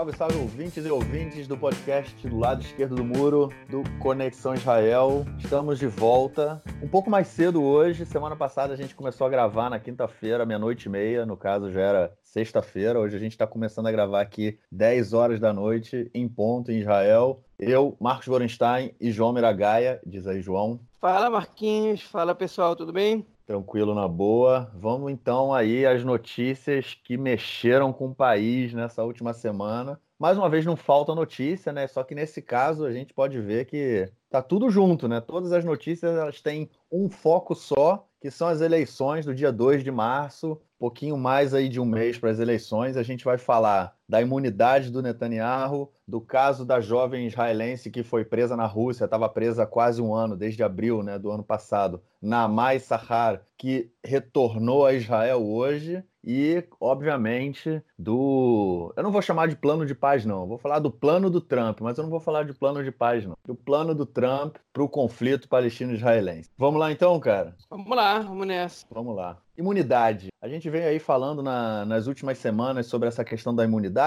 [0.00, 5.26] Salve, salve, ouvintes e ouvintes do podcast do lado esquerdo do muro do Conexão Israel.
[5.38, 6.62] Estamos de volta.
[6.82, 8.06] Um pouco mais cedo hoje.
[8.06, 11.26] Semana passada a gente começou a gravar na quinta-feira, meia-noite e meia.
[11.26, 12.98] No caso, já era sexta-feira.
[12.98, 16.78] Hoje a gente está começando a gravar aqui 10 horas da noite, em ponto, em
[16.78, 17.42] Israel.
[17.58, 20.00] Eu, Marcos Gorenstein e João Miragaia.
[20.06, 20.80] Diz aí, João.
[20.98, 22.00] Fala, Marquinhos.
[22.00, 22.74] Fala, pessoal.
[22.74, 23.26] Tudo bem?
[23.50, 24.70] Tranquilo na boa.
[24.76, 30.00] Vamos então aí às notícias que mexeram com o país nessa última semana.
[30.16, 31.88] Mais uma vez não falta notícia, né?
[31.88, 35.20] Só que nesse caso a gente pode ver que tá tudo junto, né?
[35.20, 39.82] Todas as notícias elas têm um foco só, que são as eleições do dia 2
[39.82, 42.96] de março, pouquinho mais aí de um mês para as eleições.
[42.96, 48.24] A gente vai falar da imunidade do Netanyahu, do caso da jovem israelense que foi
[48.24, 52.02] presa na Rússia, estava presa há quase um ano, desde abril né, do ano passado,
[52.20, 58.92] Namai Sahar, que retornou a Israel hoje, e, obviamente, do.
[58.96, 60.46] Eu não vou chamar de plano de paz, não.
[60.46, 63.24] vou falar do plano do Trump, mas eu não vou falar de plano de paz,
[63.24, 63.36] não.
[63.48, 66.50] O plano do Trump para o conflito palestino-israelense.
[66.58, 67.56] Vamos lá, então, cara?
[67.70, 68.86] Vamos lá, vamos nessa.
[68.90, 69.38] Vamos lá.
[69.56, 70.28] Imunidade.
[70.40, 73.99] A gente vem aí falando na, nas últimas semanas sobre essa questão da imunidade,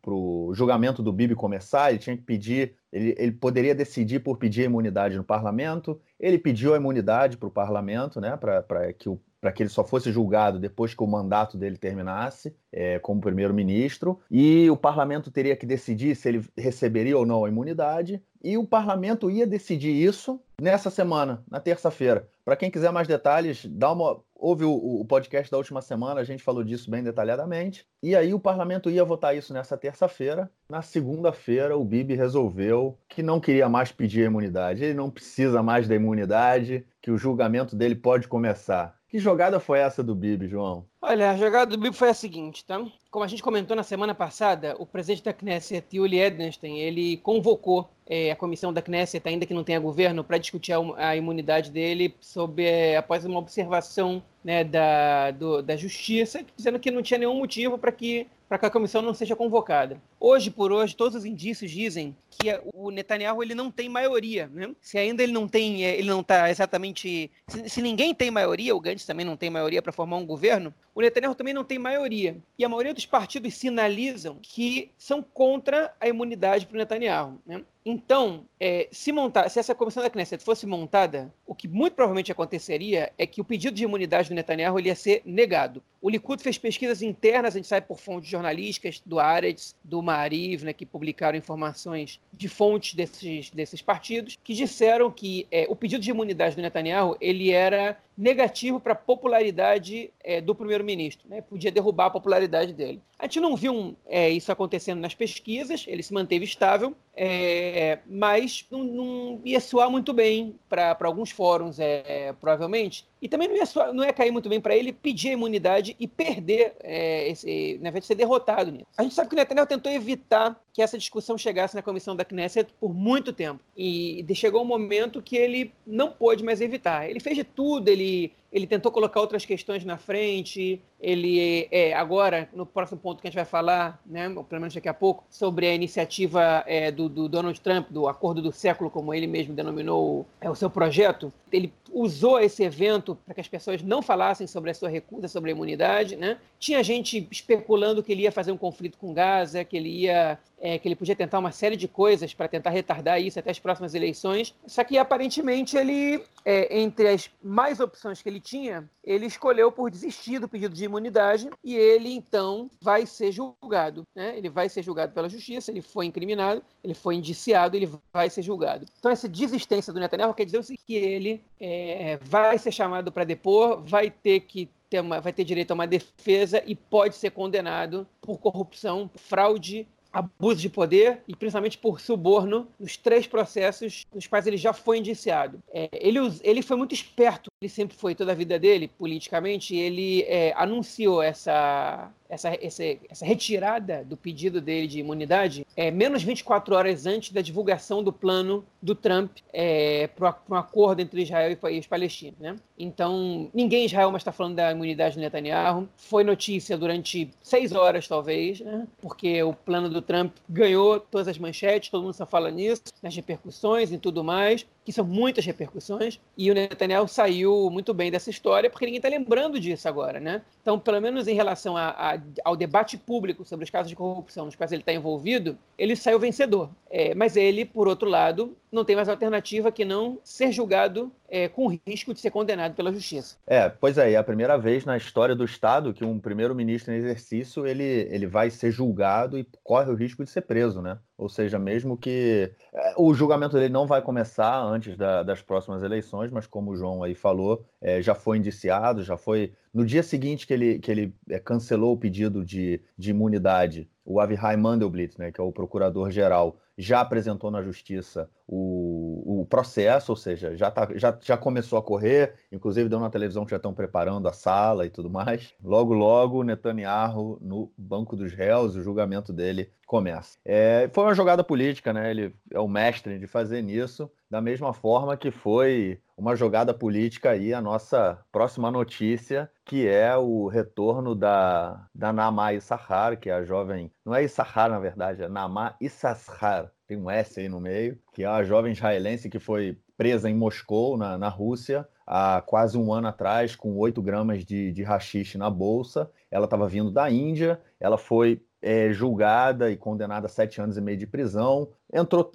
[0.00, 4.38] para o julgamento do Bibi começar, ele tinha que pedir, ele, ele poderia decidir por
[4.38, 9.08] pedir a imunidade no parlamento, ele pediu a imunidade para o parlamento, né, para que
[9.08, 13.20] o para que ele só fosse julgado depois que o mandato dele terminasse é, como
[13.20, 18.56] primeiro-ministro, e o parlamento teria que decidir se ele receberia ou não a imunidade, e
[18.56, 22.26] o parlamento ia decidir isso nessa semana, na terça-feira.
[22.42, 26.24] Para quem quiser mais detalhes, dá uma ouve o, o, podcast da última semana, a
[26.24, 27.86] gente falou disso bem detalhadamente.
[28.02, 30.50] E aí o parlamento ia votar isso nessa terça-feira.
[30.68, 34.84] Na segunda-feira, o Bibi resolveu que não queria mais pedir a imunidade.
[34.84, 38.94] Ele não precisa mais da imunidade, que o julgamento dele pode começar.
[39.14, 40.84] Que jogada foi essa do Bibi, João?
[41.00, 42.84] Olha, a jogada do Bibi foi a seguinte, tá?
[43.12, 47.88] Como a gente comentou na semana passada, o presidente da Knesset, Yuli Edenstein, ele convocou
[48.08, 51.70] é, a comissão da Knesset, ainda que não tenha governo, para discutir a, a, imunidade
[51.70, 57.18] dele sob, é, após uma observação né, da, do, da justiça, dizendo que não tinha
[57.18, 60.00] nenhum motivo para que para que a comissão não seja convocada.
[60.20, 64.72] Hoje por hoje, todos os indícios dizem que o Netanyahu ele não tem maioria, né?
[64.80, 68.76] Se ainda ele não tem, é, ele não está exatamente, se, se, ninguém tem maioria,
[68.76, 71.80] o Gantz também não tem maioria para formar um governo, o Netanyahu também não tem
[71.80, 72.36] maioria.
[72.56, 77.64] E a maioria dos partidos sinalizam que são contra a imunidade para o Netanyahu, né?
[77.86, 82.32] Então, é, se, montar, se essa comissão da Knesset fosse montada, o que muito provavelmente
[82.32, 85.82] aconteceria é que o pedido de imunidade do Netanyahu ia ser negado.
[86.00, 90.64] O Likud fez pesquisas internas, a gente sabe por fontes jornalísticas do Aretz, do Maariv,
[90.64, 96.02] né, que publicaram informações de fontes desses, desses partidos, que disseram que é, o pedido
[96.02, 101.40] de imunidade do Netanyahu ele era negativo para a popularidade é, do primeiro-ministro, né?
[101.40, 103.02] podia derrubar a popularidade dele.
[103.18, 108.66] A gente não viu é, isso acontecendo nas pesquisas, ele se manteve estável, é, mas
[108.70, 113.64] não, não, ia soar muito bem para alguns fóruns, é, provavelmente, e também não ia,
[113.64, 117.78] soar, não ia cair muito bem para ele pedir a imunidade e perder, é, esse,
[117.78, 118.84] na verdade, ser derrotado nisso.
[118.98, 122.22] A gente sabe que o Netanyahu tentou evitar que essa discussão chegasse na comissão da
[122.22, 127.08] Knesset por muito tempo, e chegou um momento que ele não pôde mais evitar.
[127.08, 130.80] Ele fez de tudo, ele ele tentou colocar outras questões na frente.
[131.00, 134.88] Ele, é, agora, no próximo ponto que a gente vai falar, né, pelo menos daqui
[134.88, 139.12] a pouco, sobre a iniciativa é, do, do, Donald Trump, do Acordo do Século, como
[139.12, 143.82] ele mesmo denominou é, o seu projeto, ele usou esse evento para que as pessoas
[143.82, 146.14] não falassem sobre a sua recusa sobre a imunidade.
[146.14, 146.38] Né?
[146.58, 150.78] Tinha gente especulando que ele ia fazer um conflito com Gaza, que ele ia é,
[150.78, 153.94] que ele podia tentar uma série de coisas para tentar retardar isso até as próximas
[153.94, 154.54] eleições.
[154.66, 159.90] Só que aparentemente ele, é, entre as mais opções que ele tinha, ele escolheu por
[159.90, 164.04] desistir do pedido de imunidade e ele então vai ser julgado.
[164.14, 164.36] Né?
[164.36, 168.42] Ele vai ser julgado pela justiça, ele foi incriminado, ele foi indiciado, ele vai ser
[168.42, 168.86] julgado.
[168.98, 173.82] Então essa desistência do Netanyahu quer dizer que ele é, vai ser chamado para depor,
[173.82, 178.06] vai ter que ter uma, vai ter direito a uma defesa e pode ser condenado
[178.20, 184.46] por corrupção, fraude abuso de poder e principalmente por suborno nos três processos nos quais
[184.46, 185.58] ele já foi indiciado.
[185.72, 190.22] É, ele, ele foi muito esperto, ele sempre foi toda a vida dele, politicamente, ele
[190.22, 196.74] é, anunciou essa, essa, essa, essa, retirada do pedido dele de imunidade é, menos 24
[196.74, 201.78] horas antes da divulgação do plano do Trump é, para um acordo entre Israel e,
[201.78, 202.38] os palestinos.
[202.38, 202.56] Né?
[202.78, 205.88] Então, ninguém em Israel mais está falando da imunidade do Netanyahu.
[205.96, 208.86] Foi notícia durante seis horas, talvez, né?
[209.00, 213.16] porque o plano do Trump ganhou todas as manchetes, todo mundo só fala nisso, nas
[213.16, 214.66] repercussões e tudo mais.
[214.84, 219.08] Que são muitas repercussões, e o Netanyahu saiu muito bem dessa história, porque ninguém está
[219.08, 220.42] lembrando disso agora, né?
[220.60, 224.44] Então, pelo menos em relação a, a, ao debate público sobre os casos de corrupção
[224.44, 226.68] nos quais ele está envolvido, ele saiu vencedor.
[226.90, 231.48] É, mas ele, por outro lado, não tem mais alternativa que não ser julgado é,
[231.48, 233.36] com risco de ser condenado pela justiça.
[233.44, 236.96] É, pois é, é a primeira vez na história do Estado que um primeiro-ministro em
[236.96, 240.96] exercício ele, ele vai ser julgado e corre o risco de ser preso, né?
[241.18, 245.82] Ou seja, mesmo que é, o julgamento dele não vai começar antes da, das próximas
[245.82, 250.04] eleições, mas como o João aí falou, é, já foi indiciado, já foi no dia
[250.04, 255.18] seguinte que ele, que ele é, cancelou o pedido de, de imunidade, o Avihai Mandelblit,
[255.18, 260.70] né, que é o procurador-geral, já apresentou na justiça o, o processo, ou seja, já,
[260.70, 264.32] tá, já, já começou a correr, inclusive deu na televisão que já estão preparando a
[264.32, 265.54] sala e tudo mais.
[265.62, 270.38] Logo, logo, Netanyahu no banco dos réus, o julgamento dele começa.
[270.44, 272.10] É, foi uma jogada política, né?
[272.10, 277.30] Ele é o mestre de fazer nisso, da mesma forma que foi uma jogada política
[277.30, 283.32] aí a nossa próxima notícia, que é o retorno da, da Nama Issachar, que é
[283.32, 287.60] a jovem, não é Issachar na verdade, é Nama Issachar, tem um S aí no
[287.60, 292.42] meio, que é a jovem israelense que foi presa em Moscou, na, na Rússia, há
[292.44, 296.10] quase um ano atrás, com 8 gramas de, de rachixe na bolsa.
[296.28, 300.80] Ela estava vindo da Índia, ela foi é, julgada e condenada a sete anos e
[300.80, 301.68] meio de prisão.
[301.92, 302.30] Entrou,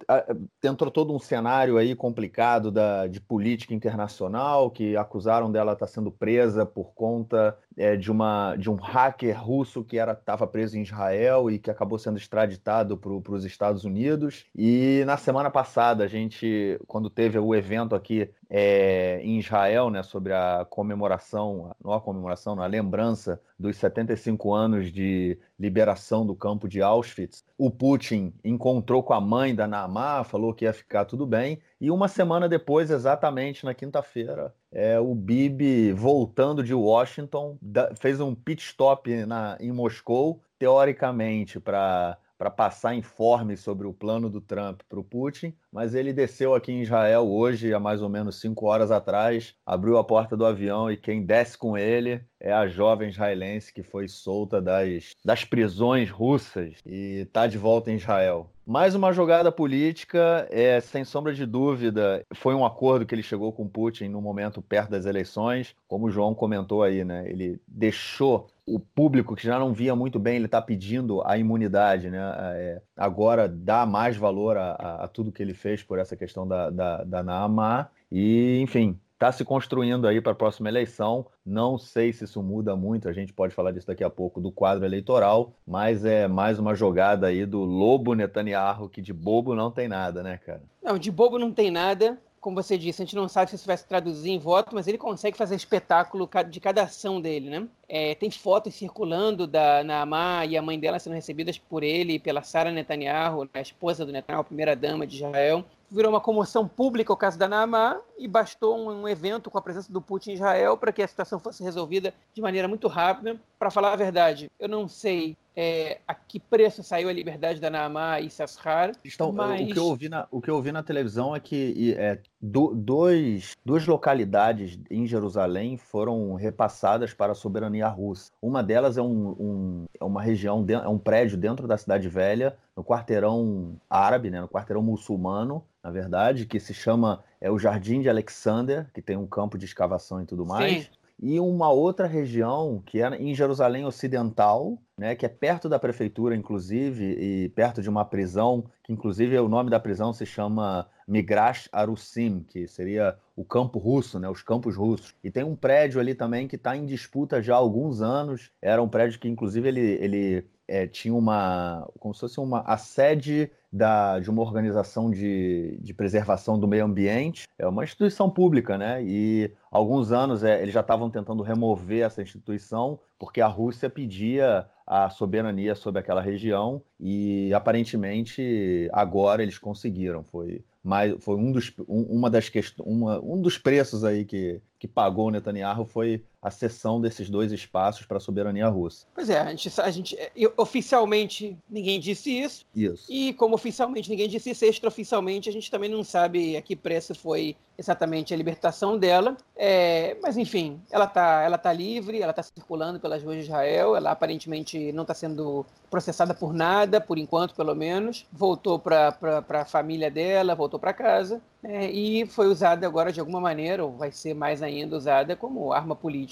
[0.63, 6.11] entrou todo um cenário aí complicado da, de política internacional, que acusaram dela estar sendo
[6.11, 11.49] presa por conta é, de, uma, de um hacker russo que estava preso em Israel
[11.49, 14.45] e que acabou sendo extraditado para os Estados Unidos.
[14.55, 20.03] E na semana passada, a gente, quando teve o evento aqui é, em Israel, né,
[20.03, 26.67] sobre a comemoração, não a comemoração, a lembrança dos 75 anos de liberação do campo
[26.67, 31.25] de Auschwitz, o Putin encontrou com a mãe da Naamá, falou que ia ficar tudo
[31.25, 37.95] bem, e uma semana depois, exatamente na quinta-feira, é, o Bibi, voltando de Washington, da,
[37.95, 44.29] fez um pit stop na, em Moscou, teoricamente para para passar informes sobre o plano
[44.29, 48.07] do Trump para o Putin, mas ele desceu aqui em Israel hoje, há mais ou
[48.07, 52.53] menos cinco horas atrás, abriu a porta do avião e quem desce com ele é
[52.53, 57.95] a jovem israelense que foi solta das, das prisões russas e está de volta em
[57.95, 58.49] Israel.
[58.65, 63.51] Mais uma jogada política, é, sem sombra de dúvida, foi um acordo que ele chegou
[63.51, 67.27] com Putin no momento perto das eleições, como o João comentou aí, né?
[67.27, 72.09] Ele deixou o público que já não via muito bem, ele está pedindo a imunidade,
[72.09, 72.19] né?
[72.55, 76.47] É, agora dá mais valor a, a, a, tudo que ele fez por essa questão
[76.47, 77.89] da, da, da Naamá.
[78.11, 81.25] E, enfim, está se construindo aí para a próxima eleição.
[81.45, 84.51] Não sei se isso muda muito, a gente pode falar disso daqui a pouco, do
[84.51, 89.69] quadro eleitoral, mas é mais uma jogada aí do lobo Netanyahu, que de bobo não
[89.69, 90.61] tem nada, né, cara?
[90.81, 92.17] Não, de bobo não tem nada.
[92.39, 94.87] Como você disse, a gente não sabe se isso vai se traduzir em voto, mas
[94.87, 97.67] ele consegue fazer espetáculo de cada ação dele, né?
[97.87, 102.19] É, tem fotos circulando da Naamá e a mãe dela sendo recebidas por ele e
[102.19, 106.67] pela Sara Netanyahu, a esposa do Netanyahu, a primeira dama de Israel virou uma comoção
[106.67, 110.31] pública o caso da Naamá e bastou um, um, evento com a presença do Putin
[110.31, 113.39] em Israel para que a situação fosse resolvida de maneira muito rápida.
[113.57, 117.69] Para falar a verdade, eu não sei é, a que preço saiu a liberdade da
[117.69, 118.91] Naamá e Sashar.
[119.03, 119.69] Então, mas...
[119.69, 122.73] o, que eu ouvi na, o que eu ouvi na televisão é que é, do,
[122.73, 128.31] dois, duas localidades em Jerusalém foram repassadas para a soberania russa.
[128.41, 132.55] Uma delas é, um, um, é uma região, é um prédio dentro da cidade velha,
[132.75, 138.01] no quarteirão árabe, né, no quarteirão muçulmano, na verdade, que se chama é o Jardim
[138.01, 140.83] de Alexander, que tem um campo de escavação e tudo mais.
[140.83, 145.79] Sim e uma outra região que é em Jerusalém Ocidental, né, que é perto da
[145.79, 150.87] prefeitura, inclusive, e perto de uma prisão, que inclusive o nome da prisão se chama
[151.07, 155.15] Migrash Arusim, que seria o campo russo, né, os campos russos.
[155.23, 158.51] E tem um prédio ali também que está em disputa já há alguns anos.
[158.61, 162.77] Era um prédio que, inclusive, ele, ele é, tinha uma, como se fosse uma a
[162.77, 168.77] sede da, de uma organização de, de preservação do meio ambiente, é uma instituição pública,
[168.77, 169.01] né?
[169.03, 173.89] E há alguns anos é, eles já estavam tentando remover essa instituição porque a Rússia
[173.89, 180.23] pedia a soberania sobre aquela região e aparentemente agora eles conseguiram.
[180.23, 184.61] Foi mas foi um dos, um, uma das questões, uma, um dos preços aí que,
[184.79, 189.05] que pagou o Netanyahu foi a cessão desses dois espaços para a soberania russa.
[189.13, 190.17] Pois é, a gente, a gente
[190.55, 192.65] oficialmente ninguém disse isso.
[192.73, 193.05] Isso.
[193.09, 197.13] E como oficialmente ninguém disse isso, extraoficialmente a gente também não sabe a que preço
[197.13, 199.37] foi exatamente a libertação dela.
[199.55, 203.95] É, mas enfim, ela está ela tá livre, ela está circulando pelas ruas de Israel,
[203.95, 208.25] ela aparentemente não está sendo processada por nada, por enquanto pelo menos.
[208.31, 209.17] Voltou para
[209.49, 213.83] a família dela, voltou voltou para casa né, e foi usada agora de alguma maneira,
[213.83, 216.28] ou vai ser mais ainda usada como arma política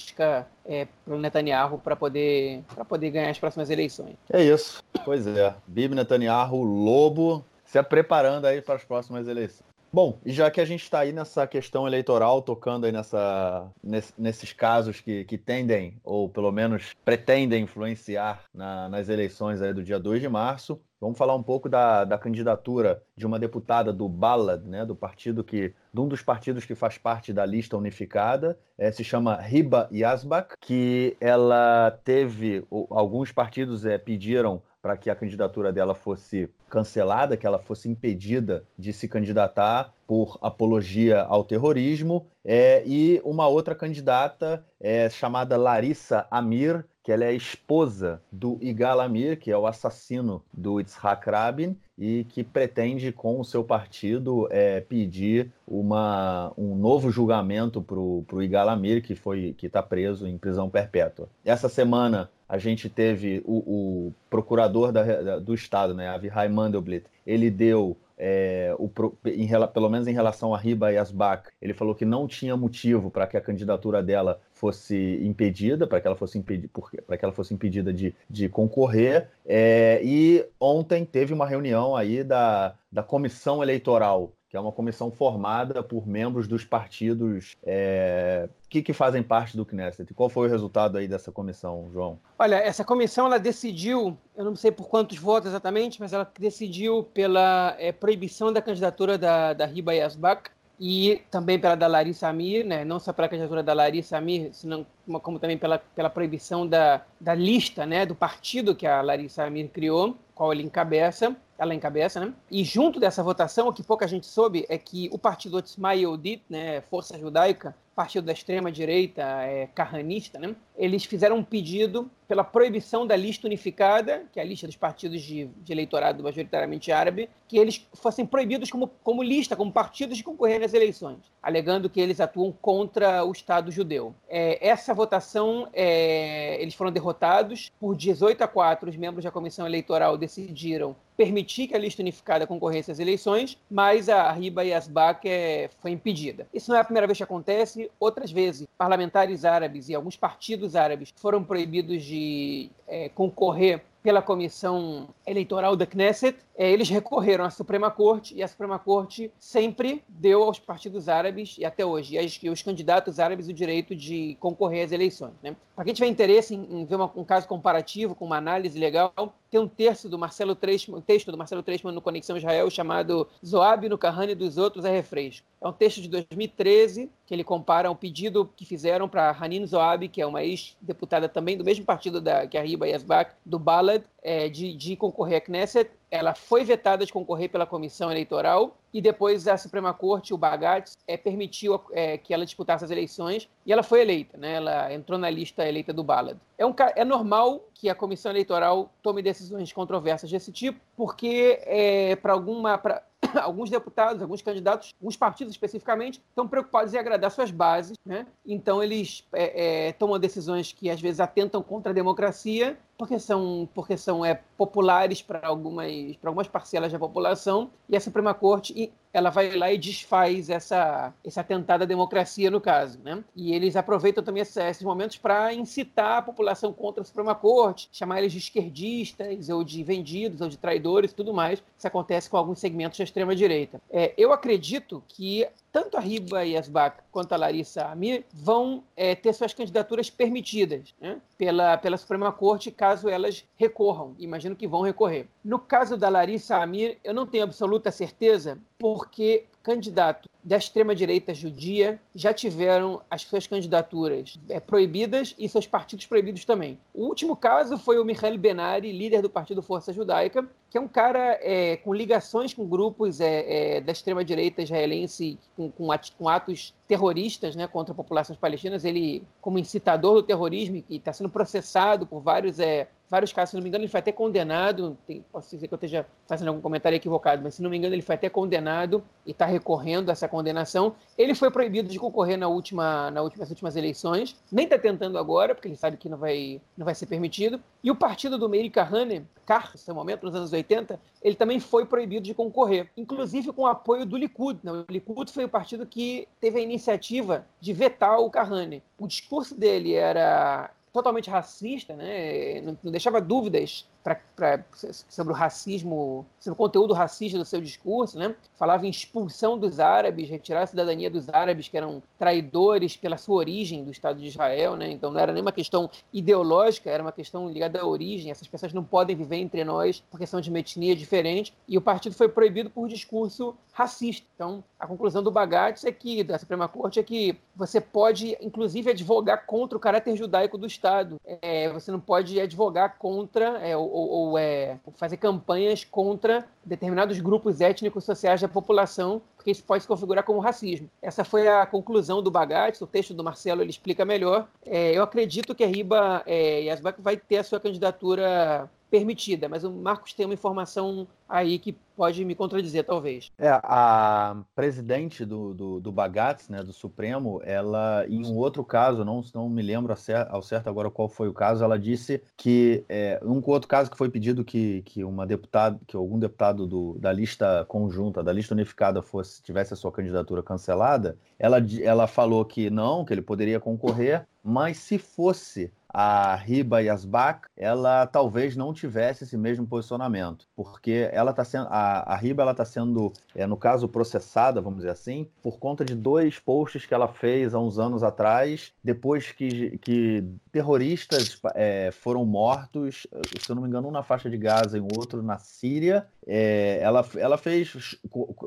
[0.66, 4.16] é, para o Netanyahu para poder, poder ganhar as próximas eleições.
[4.32, 4.84] É isso.
[5.04, 5.56] Pois é.
[5.68, 9.68] Bibi Netanyahu, lobo, se preparando aí para as próximas eleições.
[9.92, 13.72] Bom, e já que a gente está aí nessa questão eleitoral, tocando aí nessa,
[14.18, 19.84] nesses casos que, que tendem, ou pelo menos pretendem influenciar na, nas eleições aí do
[19.84, 24.08] dia 2 de março, vamos falar um pouco da, da candidatura de uma deputada do
[24.10, 28.58] Balad, né, do partido que, de um dos partidos que faz parte da lista unificada,
[28.78, 35.16] é, se chama Riba Yazbak, que ela teve, alguns partidos é, pediram para que a
[35.16, 42.26] candidatura dela fosse cancelada, que ela fosse impedida de se candidatar por apologia ao terrorismo,
[42.46, 49.00] é, e uma outra candidata é, chamada Larissa Amir, que ela é esposa do Igal
[49.00, 54.46] Amir, que é o assassino do Yitzhak Rabin, e que pretende, com o seu partido,
[54.52, 60.70] é, pedir uma, um novo julgamento para o Igal Amir, que está preso em prisão
[60.70, 61.30] perpétua.
[61.46, 67.06] Essa semana, a gente teve o, o procurador da, da, do Estado, né, Avihai Mandelblit,
[67.26, 68.90] ele deu, é, o,
[69.26, 73.12] em, pelo menos em relação a Riba e Asbach, ele falou que não tinha motivo
[73.12, 76.70] para que a candidatura dela fosse impedida, para que ela fosse impedida,
[77.06, 79.30] para que ela fosse impedida de, de concorrer.
[79.46, 85.12] É, e ontem teve uma reunião aí da, da comissão eleitoral que é uma comissão
[85.12, 90.14] formada por membros dos partidos é, que, que, fazem parte do Knesset.
[90.14, 92.20] Qual foi o resultado aí dessa comissão, João?
[92.40, 97.04] Olha, essa comissão ela decidiu, eu não sei por quantos votos exatamente, mas ela decidiu
[97.04, 102.66] pela é, proibição da candidatura da, da Riba Yasbak e também pela da Larissa Amir,
[102.66, 102.86] né?
[102.86, 104.86] não só pela candidatura da Larissa Amir, senão,
[105.22, 108.06] como também pela, pela proibição da, da lista né?
[108.06, 112.34] do partido que a Larissa Amir criou, qual ele encabeça ela encabeça, né?
[112.52, 116.44] E junto dessa votação, o que pouca gente soube é que o partido Otzma Yehudit,
[116.48, 123.08] né, Força Judaica, partido da extrema-direita é, carranista, né, eles fizeram um pedido pela proibição
[123.08, 127.58] da lista unificada, que é a lista dos partidos de, de eleitorado majoritariamente árabe, que
[127.58, 132.20] eles fossem proibidos como, como lista, como partidos de concorrer nas eleições, alegando que eles
[132.20, 134.14] atuam contra o Estado judeu.
[134.30, 139.66] É, essa votação, é, eles foram derrotados por 18 a 4, os membros da comissão
[139.66, 145.70] eleitoral decidiram permitir que a lista unificada concorresse às eleições, mas a Riba Yasbak é,
[145.80, 146.48] foi impedida.
[146.54, 150.76] Isso não é a primeira vez que acontece, outras vezes parlamentares árabes e alguns partidos
[150.76, 157.50] árabes foram proibidos de é, concorrer pela comissão eleitoral da Knesset, é, eles recorreram à
[157.50, 162.48] Suprema Corte e a Suprema Corte sempre deu aos partidos árabes e até hoje e
[162.48, 165.34] aos candidatos árabes o direito de concorrer às eleições.
[165.44, 165.58] Né?
[165.76, 169.14] Para quem tiver interesse em, ver um caso comparativo com uma análise legal,
[169.50, 173.28] tem um texto do Marcelo Treisman, um texto do Marcelo Treisman no Conexão Israel chamado
[173.46, 175.46] Zoab no Kahane dos outros é refresco.
[175.62, 180.08] É um texto de 2013 que ele compara o pedido que fizeram para Hanin Zoab,
[180.08, 184.04] que é uma ex-deputada também do mesmo partido da, que a Riba Yazbak, do Balad,
[184.24, 185.92] é, de, de concorrer à Knesset.
[186.10, 190.98] Ela foi vetada de concorrer pela comissão eleitoral e depois a Suprema Corte, o Bagatz,
[191.08, 194.54] é, permitiu é, que ela disputasse as eleições e ela foi eleita, né?
[194.54, 196.38] ela entrou na lista eleita do Balad.
[196.58, 202.16] É, um, é normal que a comissão eleitoral tome decisões controversas desse tipo, porque é,
[202.16, 202.78] para alguma.
[202.78, 203.04] Pra,
[203.42, 208.26] alguns deputados, alguns candidatos, alguns partidos especificamente, estão preocupados em agradar suas bases, né?
[208.46, 213.70] Então eles é, é, tomam decisões que às vezes atentam contra a democracia porque são,
[213.74, 215.92] porque são é, populares para algumas,
[216.24, 221.40] algumas parcelas da população, e a Suprema Corte ela vai lá e desfaz essa, esse
[221.40, 223.00] atentado à democracia, no caso.
[223.04, 223.24] Né?
[223.36, 228.20] E eles aproveitam também esses momentos para incitar a população contra a Suprema Corte, chamar
[228.20, 231.64] eles de esquerdistas, ou de vendidos, ou de traidores tudo mais.
[231.78, 233.82] Isso acontece com alguns segmentos da extrema-direita.
[233.90, 239.32] É, eu acredito que tanto a Riba Yasbak quanto a Larissa Amir vão é, ter
[239.32, 244.16] suas candidaturas permitidas né, pela, pela Suprema Corte caso elas recorram.
[244.18, 245.28] Imagino que vão recorrer.
[245.46, 252.00] No caso da Larissa Amir, eu não tenho absoluta certeza, porque candidato da extrema-direita judia
[252.16, 256.80] já tiveram as suas candidaturas é, proibidas e seus partidos proibidos também.
[256.94, 260.88] O último caso foi o Michael Benari, líder do Partido Força Judaica, que é um
[260.88, 266.74] cara é, com ligações com grupos é, é da extrema-direita israelense, com, com, com, atos
[266.88, 268.86] terroristas né, contra populações palestinas.
[268.86, 273.56] Ele, como incitador do terrorismo, e está sendo processado por vários é, vários casos, se
[273.56, 274.98] não me engano, ele foi até condenado.
[275.06, 277.96] Tem, posso dizer que eu esteja fazendo algum comentário equivocado, mas se não me engano,
[277.96, 280.96] ele foi até condenado e está recorrendo a essa condenação.
[281.18, 285.18] Ele foi proibido de concorrer na última, na última, nas últimas eleições, nem está tentando
[285.18, 287.62] agora, porque ele sabe que não vai, não vai ser permitido.
[287.84, 291.86] E o partido do Meir Kahane, Kar, nesse momento, nos anos 80, ele também foi
[291.86, 294.60] proibido de concorrer, inclusive com o apoio do Likud.
[294.62, 294.72] Né?
[294.72, 298.84] O Likud foi o partido que teve a iniciativa de vetar o Kahane.
[298.98, 302.60] O discurso dele era totalmente racista, né?
[302.62, 304.64] não, não deixava dúvidas pra, pra,
[305.10, 308.34] sobre o racismo, sobre o conteúdo racista do seu discurso, né?
[308.56, 313.36] Falava em expulsão dos árabes, retirar a cidadania dos árabes que eram traidores pela sua
[313.36, 314.90] origem do Estado de Israel, né?
[314.90, 318.32] Então não era nem uma questão ideológica, era uma questão ligada à origem.
[318.32, 321.54] Essas pessoas não podem viver entre nós porque são de uma etnia diferente.
[321.68, 324.26] E o partido foi proibido por discurso racista.
[324.36, 328.92] Então a conclusão do Bagatz é que da Suprema Corte é que você pode, inclusive,
[328.92, 331.20] advogar contra o caráter judaico do Estado.
[331.26, 337.20] É, você não pode advogar contra é, o ou, ou é, fazer campanhas contra determinados
[337.20, 340.90] grupos étnicos sociais da população, porque isso pode se configurar como racismo.
[341.02, 344.48] Essa foi a conclusão do Bagat, o texto do Marcelo ele explica melhor.
[344.66, 349.64] É, eu acredito que a Riba é, Yasbak vai ter a sua candidatura permitida, mas
[349.64, 353.32] o Marcos tem uma informação aí que pode me contradizer, talvez.
[353.38, 359.04] É, a presidente do, do, do Bagatz, né, do Supremo, ela, em um outro caso,
[359.04, 359.94] não, não me lembro
[360.30, 363.98] ao certo agora qual foi o caso, ela disse que, é, um outro caso que
[363.98, 368.54] foi pedido que, que uma deputada, que algum deputado do, da lista conjunta, da lista
[368.54, 373.60] unificada, fosse tivesse a sua candidatura cancelada, ela, ela falou que não, que ele poderia
[373.60, 381.10] concorrer, mas se fosse a Riba Yasbak, ela talvez não tivesse esse mesmo posicionamento, porque
[381.12, 385.28] ela está sendo a, a Riba está sendo, é, no caso, processada, vamos dizer assim,
[385.42, 390.24] por conta de dois posts que ela fez há uns anos atrás, depois que, que
[390.52, 393.08] terroristas é, foram mortos,
[393.40, 396.08] se eu não me engano, um na faixa de Gaza e um outro na Síria.
[396.28, 397.98] É, ela, ela fez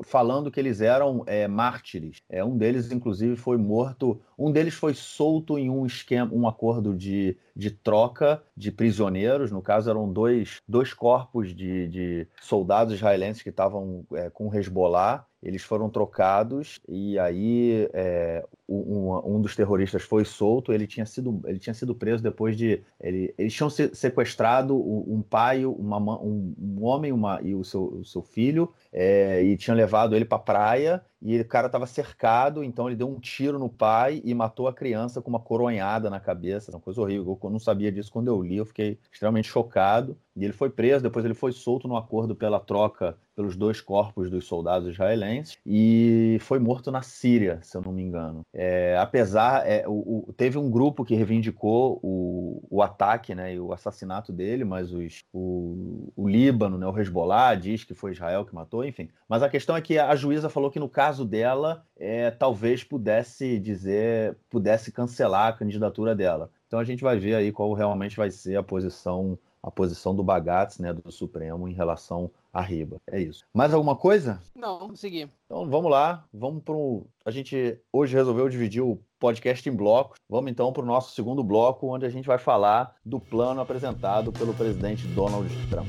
[0.03, 2.21] falando que eles eram é, mártires.
[2.29, 4.21] É, um deles, inclusive, foi morto.
[4.37, 9.51] Um deles foi solto em um esquema, um acordo de de troca de prisioneiros.
[9.51, 15.25] No caso, eram dois, dois corpos de, de soldados israelenses que estavam é, com Hezbollah.
[15.41, 20.71] Eles foram trocados e aí é, um, um, dos terroristas foi solto.
[20.71, 22.81] Ele tinha sido, ele tinha sido preso depois de.
[22.99, 28.05] Ele, eles tinham sequestrado um pai, uma, um, um homem uma, e o seu, o
[28.05, 32.63] seu filho é, e tinham levado ele para a praia e o cara estava cercado,
[32.63, 36.19] então ele deu um tiro no pai e matou a criança com uma coronhada na
[36.19, 37.37] cabeça, uma coisa horrível.
[37.43, 40.17] Eu não sabia disso quando eu li, eu fiquei extremamente chocado.
[40.35, 44.29] E ele foi preso, depois ele foi solto no acordo pela troca pelos dois corpos
[44.29, 48.45] dos soldados israelenses e foi morto na Síria, se eu não me engano.
[48.53, 53.59] É, apesar, é, o, o, teve um grupo que reivindicou o, o ataque né, e
[53.59, 58.45] o assassinato dele, mas os, o, o Líbano, né, o Hezbollah, diz que foi Israel
[58.45, 59.09] que matou, enfim.
[59.27, 63.59] Mas a questão é que a juíza falou que no caso dela, é, talvez pudesse
[63.59, 66.49] dizer, pudesse cancelar a candidatura dela.
[66.67, 70.23] Então a gente vai ver aí qual realmente vai ser a posição a posição do
[70.23, 72.97] Bagatz, né, do Supremo, em relação à Riba.
[73.07, 73.45] É isso.
[73.53, 74.41] Mais alguma coisa?
[74.55, 75.29] Não, vamos seguir.
[75.45, 77.05] Então vamos lá, vamos para o.
[77.25, 80.17] A gente hoje resolveu dividir o podcast em blocos.
[80.27, 84.31] Vamos então para o nosso segundo bloco, onde a gente vai falar do plano apresentado
[84.31, 85.87] pelo presidente Donald Trump.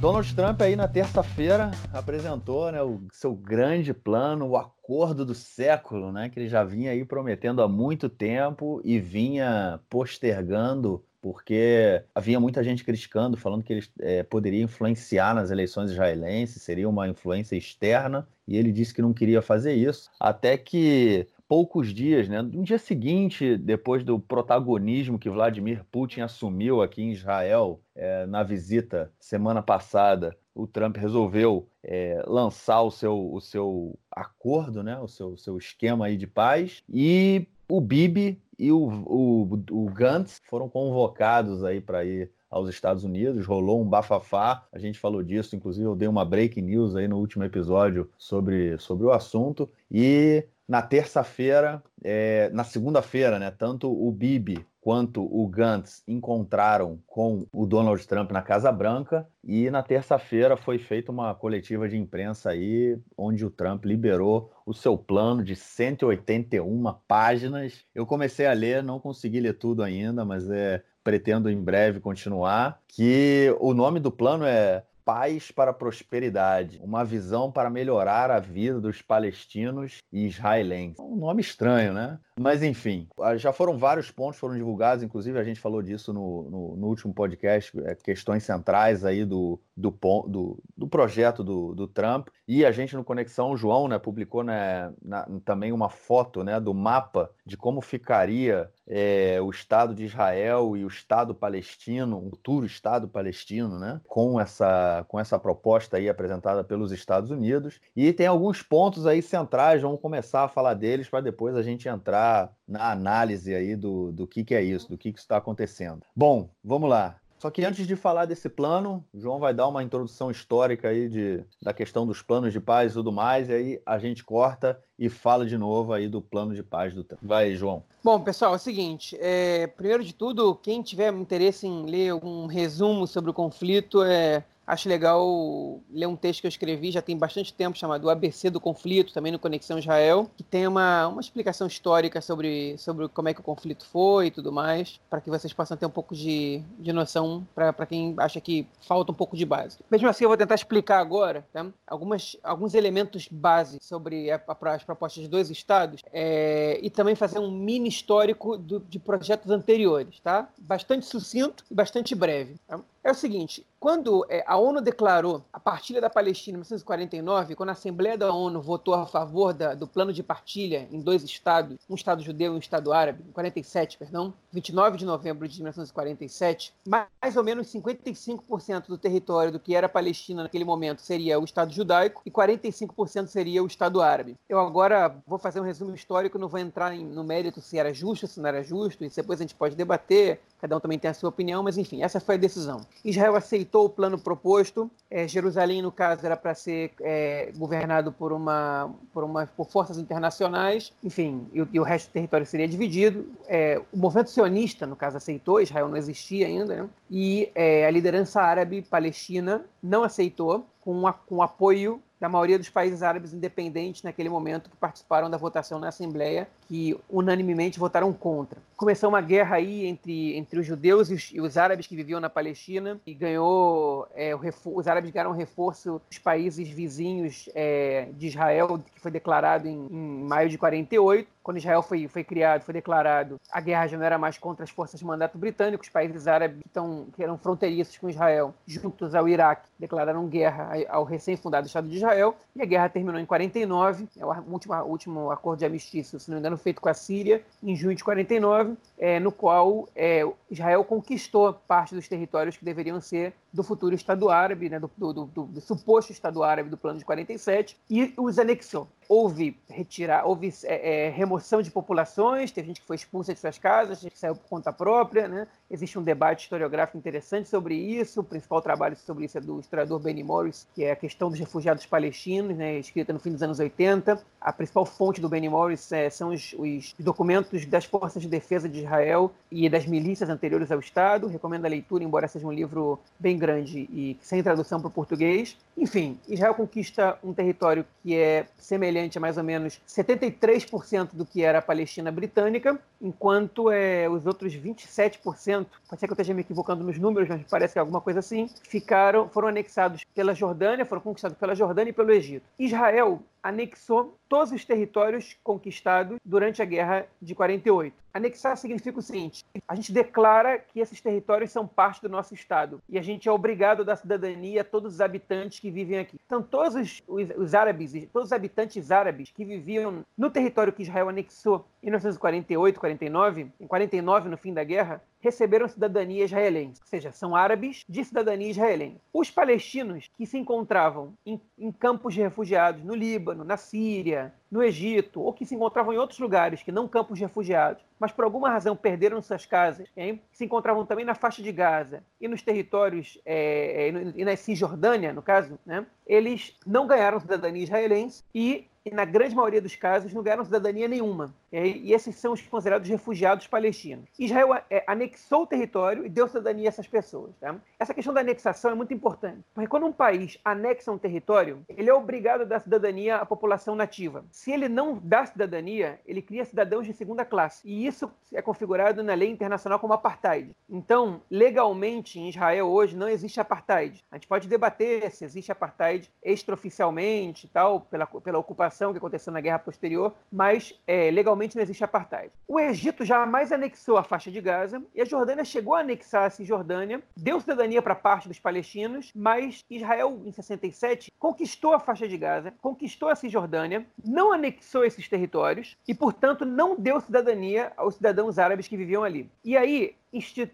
[0.00, 6.12] Donald Trump aí na terça-feira apresentou né, o seu grande plano, o acordo do século,
[6.12, 12.38] né, que ele já vinha aí prometendo há muito tempo e vinha postergando porque havia
[12.38, 17.56] muita gente criticando, falando que ele é, poderia influenciar nas eleições israelenses, seria uma influência
[17.56, 22.42] externa, e ele disse que não queria fazer isso, até que poucos dias, né?
[22.42, 28.42] No dia seguinte, depois do protagonismo que Vladimir Putin assumiu aqui em Israel é, na
[28.42, 34.98] visita semana passada, o Trump resolveu é, lançar o seu, o seu acordo, né?
[34.98, 40.40] O seu, seu esquema aí de paz e o Bibi e o, o, o Gantz
[40.48, 45.54] foram convocados aí para ir aos Estados Unidos, rolou um bafafá, a gente falou disso,
[45.54, 50.44] inclusive eu dei uma break news aí no último episódio sobre, sobre o assunto, e
[50.68, 57.66] na terça-feira, é, na segunda-feira, né, tanto o Bibi quanto o Gantz encontraram com o
[57.66, 62.96] Donald Trump na Casa Branca e na terça-feira foi feita uma coletiva de imprensa aí
[63.18, 67.84] onde o Trump liberou o seu plano de 181 páginas.
[67.92, 72.80] Eu comecei a ler, não consegui ler tudo ainda, mas é pretendo em breve continuar,
[72.88, 78.40] que o nome do plano é paz para a prosperidade, uma visão para melhorar a
[78.40, 80.98] vida dos palestinos e israelenses.
[80.98, 82.18] Um nome estranho, né?
[82.38, 86.50] Mas enfim, ah, já foram vários pontos foram divulgados, inclusive a gente falou disso no,
[86.50, 89.90] no, no último podcast, é, questões centrais aí do, do,
[90.26, 92.28] do, do projeto do, do, Trump.
[92.48, 96.58] E a gente no Conexão, o João, né, publicou né, na, também uma foto né,
[96.58, 102.30] do mapa de como ficaria é, o Estado de Israel e o Estado palestino, um
[102.30, 107.78] futuro Estado palestino, né, com essa, com essa proposta aí apresentada pelos Estados Unidos.
[107.94, 111.86] E tem alguns pontos aí centrais, vamos começar a falar deles para depois a gente
[111.88, 116.00] entrar na análise aí do, do que, que é isso, do que, que está acontecendo.
[116.14, 117.16] Bom, vamos lá.
[117.46, 121.08] Só que antes de falar desse plano, o João vai dar uma introdução histórica aí
[121.08, 124.82] de, da questão dos planos de paz e tudo mais, e aí a gente corta
[124.98, 127.22] e fala de novo aí do plano de paz do Trump.
[127.22, 127.84] Vai, João.
[128.02, 132.46] Bom, pessoal, é o seguinte, é, primeiro de tudo, quem tiver interesse em ler algum
[132.46, 137.16] resumo sobre o conflito, é, Acho legal ler um texto que eu escrevi já tem
[137.16, 141.66] bastante tempo, chamado ABC do Conflito, também no Conexão Israel, que tem uma, uma explicação
[141.66, 145.52] histórica sobre, sobre como é que o conflito foi e tudo mais, para que vocês
[145.52, 149.44] possam ter um pouco de, de noção para quem acha que falta um pouco de
[149.44, 149.78] base.
[149.90, 151.66] Mesmo assim, eu vou tentar explicar agora tá?
[151.86, 157.14] Algumas, alguns elementos base sobre a, a, as propostas de dois estados é, e também
[157.14, 160.48] fazer um mini histórico do, de projetos anteriores, tá?
[160.58, 162.56] Bastante sucinto e bastante breve.
[162.66, 162.80] Tá?
[163.02, 167.68] É o seguinte, quando é, a ONU declarou a partilha da Palestina em 1949, quando
[167.68, 171.78] a Assembleia da ONU votou a favor da, do plano de partilha em dois estados,
[171.88, 176.74] um estado judeu e um estado árabe, em 47, perdão, 29 de novembro de 1947,
[176.84, 181.72] mais ou menos 55% do território do que era Palestina naquele momento seria o estado
[181.72, 184.34] judaico e 45% seria o estado árabe.
[184.48, 187.94] Eu agora vou fazer um resumo histórico, não vou entrar em, no mérito se era
[187.94, 191.10] justo, se não era justo, e depois a gente pode debater, cada um também tem
[191.10, 192.80] a sua opinião, mas enfim, essa foi a decisão.
[193.04, 194.90] Israel aceitou o plano proposto.
[195.10, 199.98] É, Jerusalém, no caso, era para ser é, governado por uma, por uma por forças
[199.98, 203.26] internacionais, enfim, e, e, o resto do território seria dividido.
[203.46, 205.60] É, o movimento sionista, no caso, aceitou.
[205.60, 206.88] Israel não existia ainda, né?
[207.10, 212.70] e é, a liderança árabe palestina não aceitou, com, a, com apoio da maioria dos
[212.70, 218.60] países árabes independentes naquele momento que participaram da votação na Assembleia, que unanimemente votaram contra.
[218.76, 222.20] Começou uma guerra aí entre, entre os judeus e os, e os árabes que viviam
[222.20, 224.32] na Palestina e ganhou é,
[224.64, 230.24] os árabes ganharam reforço dos países vizinhos é, de Israel, que foi declarado em, em
[230.24, 234.18] maio de 48 quando Israel foi, foi criado, foi declarado, a guerra já não era
[234.18, 237.96] mais contra as forças de mandato britânico, os países árabes que, tão, que eram fronteiriços
[237.98, 242.88] com Israel, juntos ao Iraque, declararam guerra ao recém-fundado Estado de Israel, e a guerra
[242.88, 246.80] terminou em 49, é o último, último acordo de amistício, se não me engano, feito
[246.80, 252.08] com a Síria, em junho de 49, é, no qual é, Israel conquistou parte dos
[252.08, 256.42] territórios que deveriam ser do futuro Estado Árabe, né, do, do, do, do, suposto Estado
[256.42, 258.88] Árabe do plano de 47, e os anexou.
[259.08, 263.58] Houve retirar, houve é, é, remoção de populações, teve gente que foi expulsa de suas
[263.58, 265.46] casas, gente que saiu por conta própria, né?
[265.70, 268.20] Existe um debate historiográfico interessante sobre isso.
[268.20, 271.38] O principal trabalho sobre isso é do historiador Benny Morris, que é a questão dos
[271.38, 274.20] refugiados palestinos, né, escrita no fim dos anos 80.
[274.40, 278.68] A principal fonte do Benny Morris é, são os, os, documentos das forças de defesa
[278.68, 281.26] de Israel e das milícias anteriores ao Estado.
[281.26, 285.56] Recomendo a leitura, embora seja um livro bem grande e sem tradução para o português.
[285.76, 291.42] Enfim, Israel conquista um território que é semelhante a mais ou menos 73% do que
[291.42, 296.40] era a Palestina britânica, enquanto é, os outros 27%, pode ser que eu esteja me
[296.40, 300.84] equivocando nos números, mas parece que é alguma coisa assim, ficaram, foram anexados pela Jordânia,
[300.84, 302.44] foram conquistados pela Jordânia e pelo Egito.
[302.58, 307.94] Israel anexou todos os territórios conquistados durante a Guerra de 48.
[308.12, 312.82] Anexar significa o seguinte: a gente declara que esses territórios são parte do nosso Estado
[312.88, 316.16] e a gente é obrigado a dar cidadania a todos os habitantes que vivem aqui.
[316.26, 320.82] Então, todos os, os, os árabes, todos os habitantes árabes que viviam no território que
[320.82, 326.86] Israel anexou em 1948, 49, em 49, no fim da guerra, receberam cidadania israelense, ou
[326.86, 329.00] seja, são árabes de cidadania israelense.
[329.12, 334.62] Os palestinos que se encontravam em, em campos de refugiados no Líbano, na Síria, no
[334.62, 338.24] Egito, ou que se encontravam em outros lugares que não campos de refugiados, mas por
[338.24, 340.22] alguma razão perderam suas casas, hein?
[340.32, 345.12] se encontravam também na faixa de Gaza e nos territórios, é, é e na Cisjordânia,
[345.12, 345.84] no caso, né?
[346.06, 350.86] eles não ganharam cidadania israelense e e na grande maioria dos casos não ganharam cidadania
[350.86, 351.34] nenhuma.
[351.50, 354.08] E esses são os considerados refugiados palestinos.
[354.16, 357.34] Israel é, anexou o território e deu cidadania a essas pessoas.
[357.40, 357.56] Tá?
[357.80, 361.90] Essa questão da anexação é muito importante, porque quando um país anexa um território, ele
[361.90, 364.24] é obrigado a dar cidadania à população nativa.
[364.30, 367.66] Se ele não dá cidadania, ele cria cidadãos de segunda classe.
[367.66, 370.54] E isso é configurado na lei internacional como apartheid.
[370.68, 374.04] Então, legalmente, em Israel hoje não existe apartheid.
[374.12, 379.40] A gente pode debater se existe apartheid extraoficialmente, tal, pela, pela ocupação que aconteceu na
[379.40, 382.30] guerra posterior, mas é, legalmente não existe apartheid.
[382.46, 386.30] O Egito jamais anexou a faixa de Gaza e a Jordânia chegou a anexar a
[386.30, 392.16] Cisjordânia, deu cidadania para parte dos palestinos, mas Israel, em 67, conquistou a faixa de
[392.16, 398.38] Gaza, conquistou a Cisjordânia, não anexou esses territórios e, portanto, não deu cidadania aos cidadãos
[398.38, 399.30] árabes que viviam ali.
[399.44, 399.94] E aí,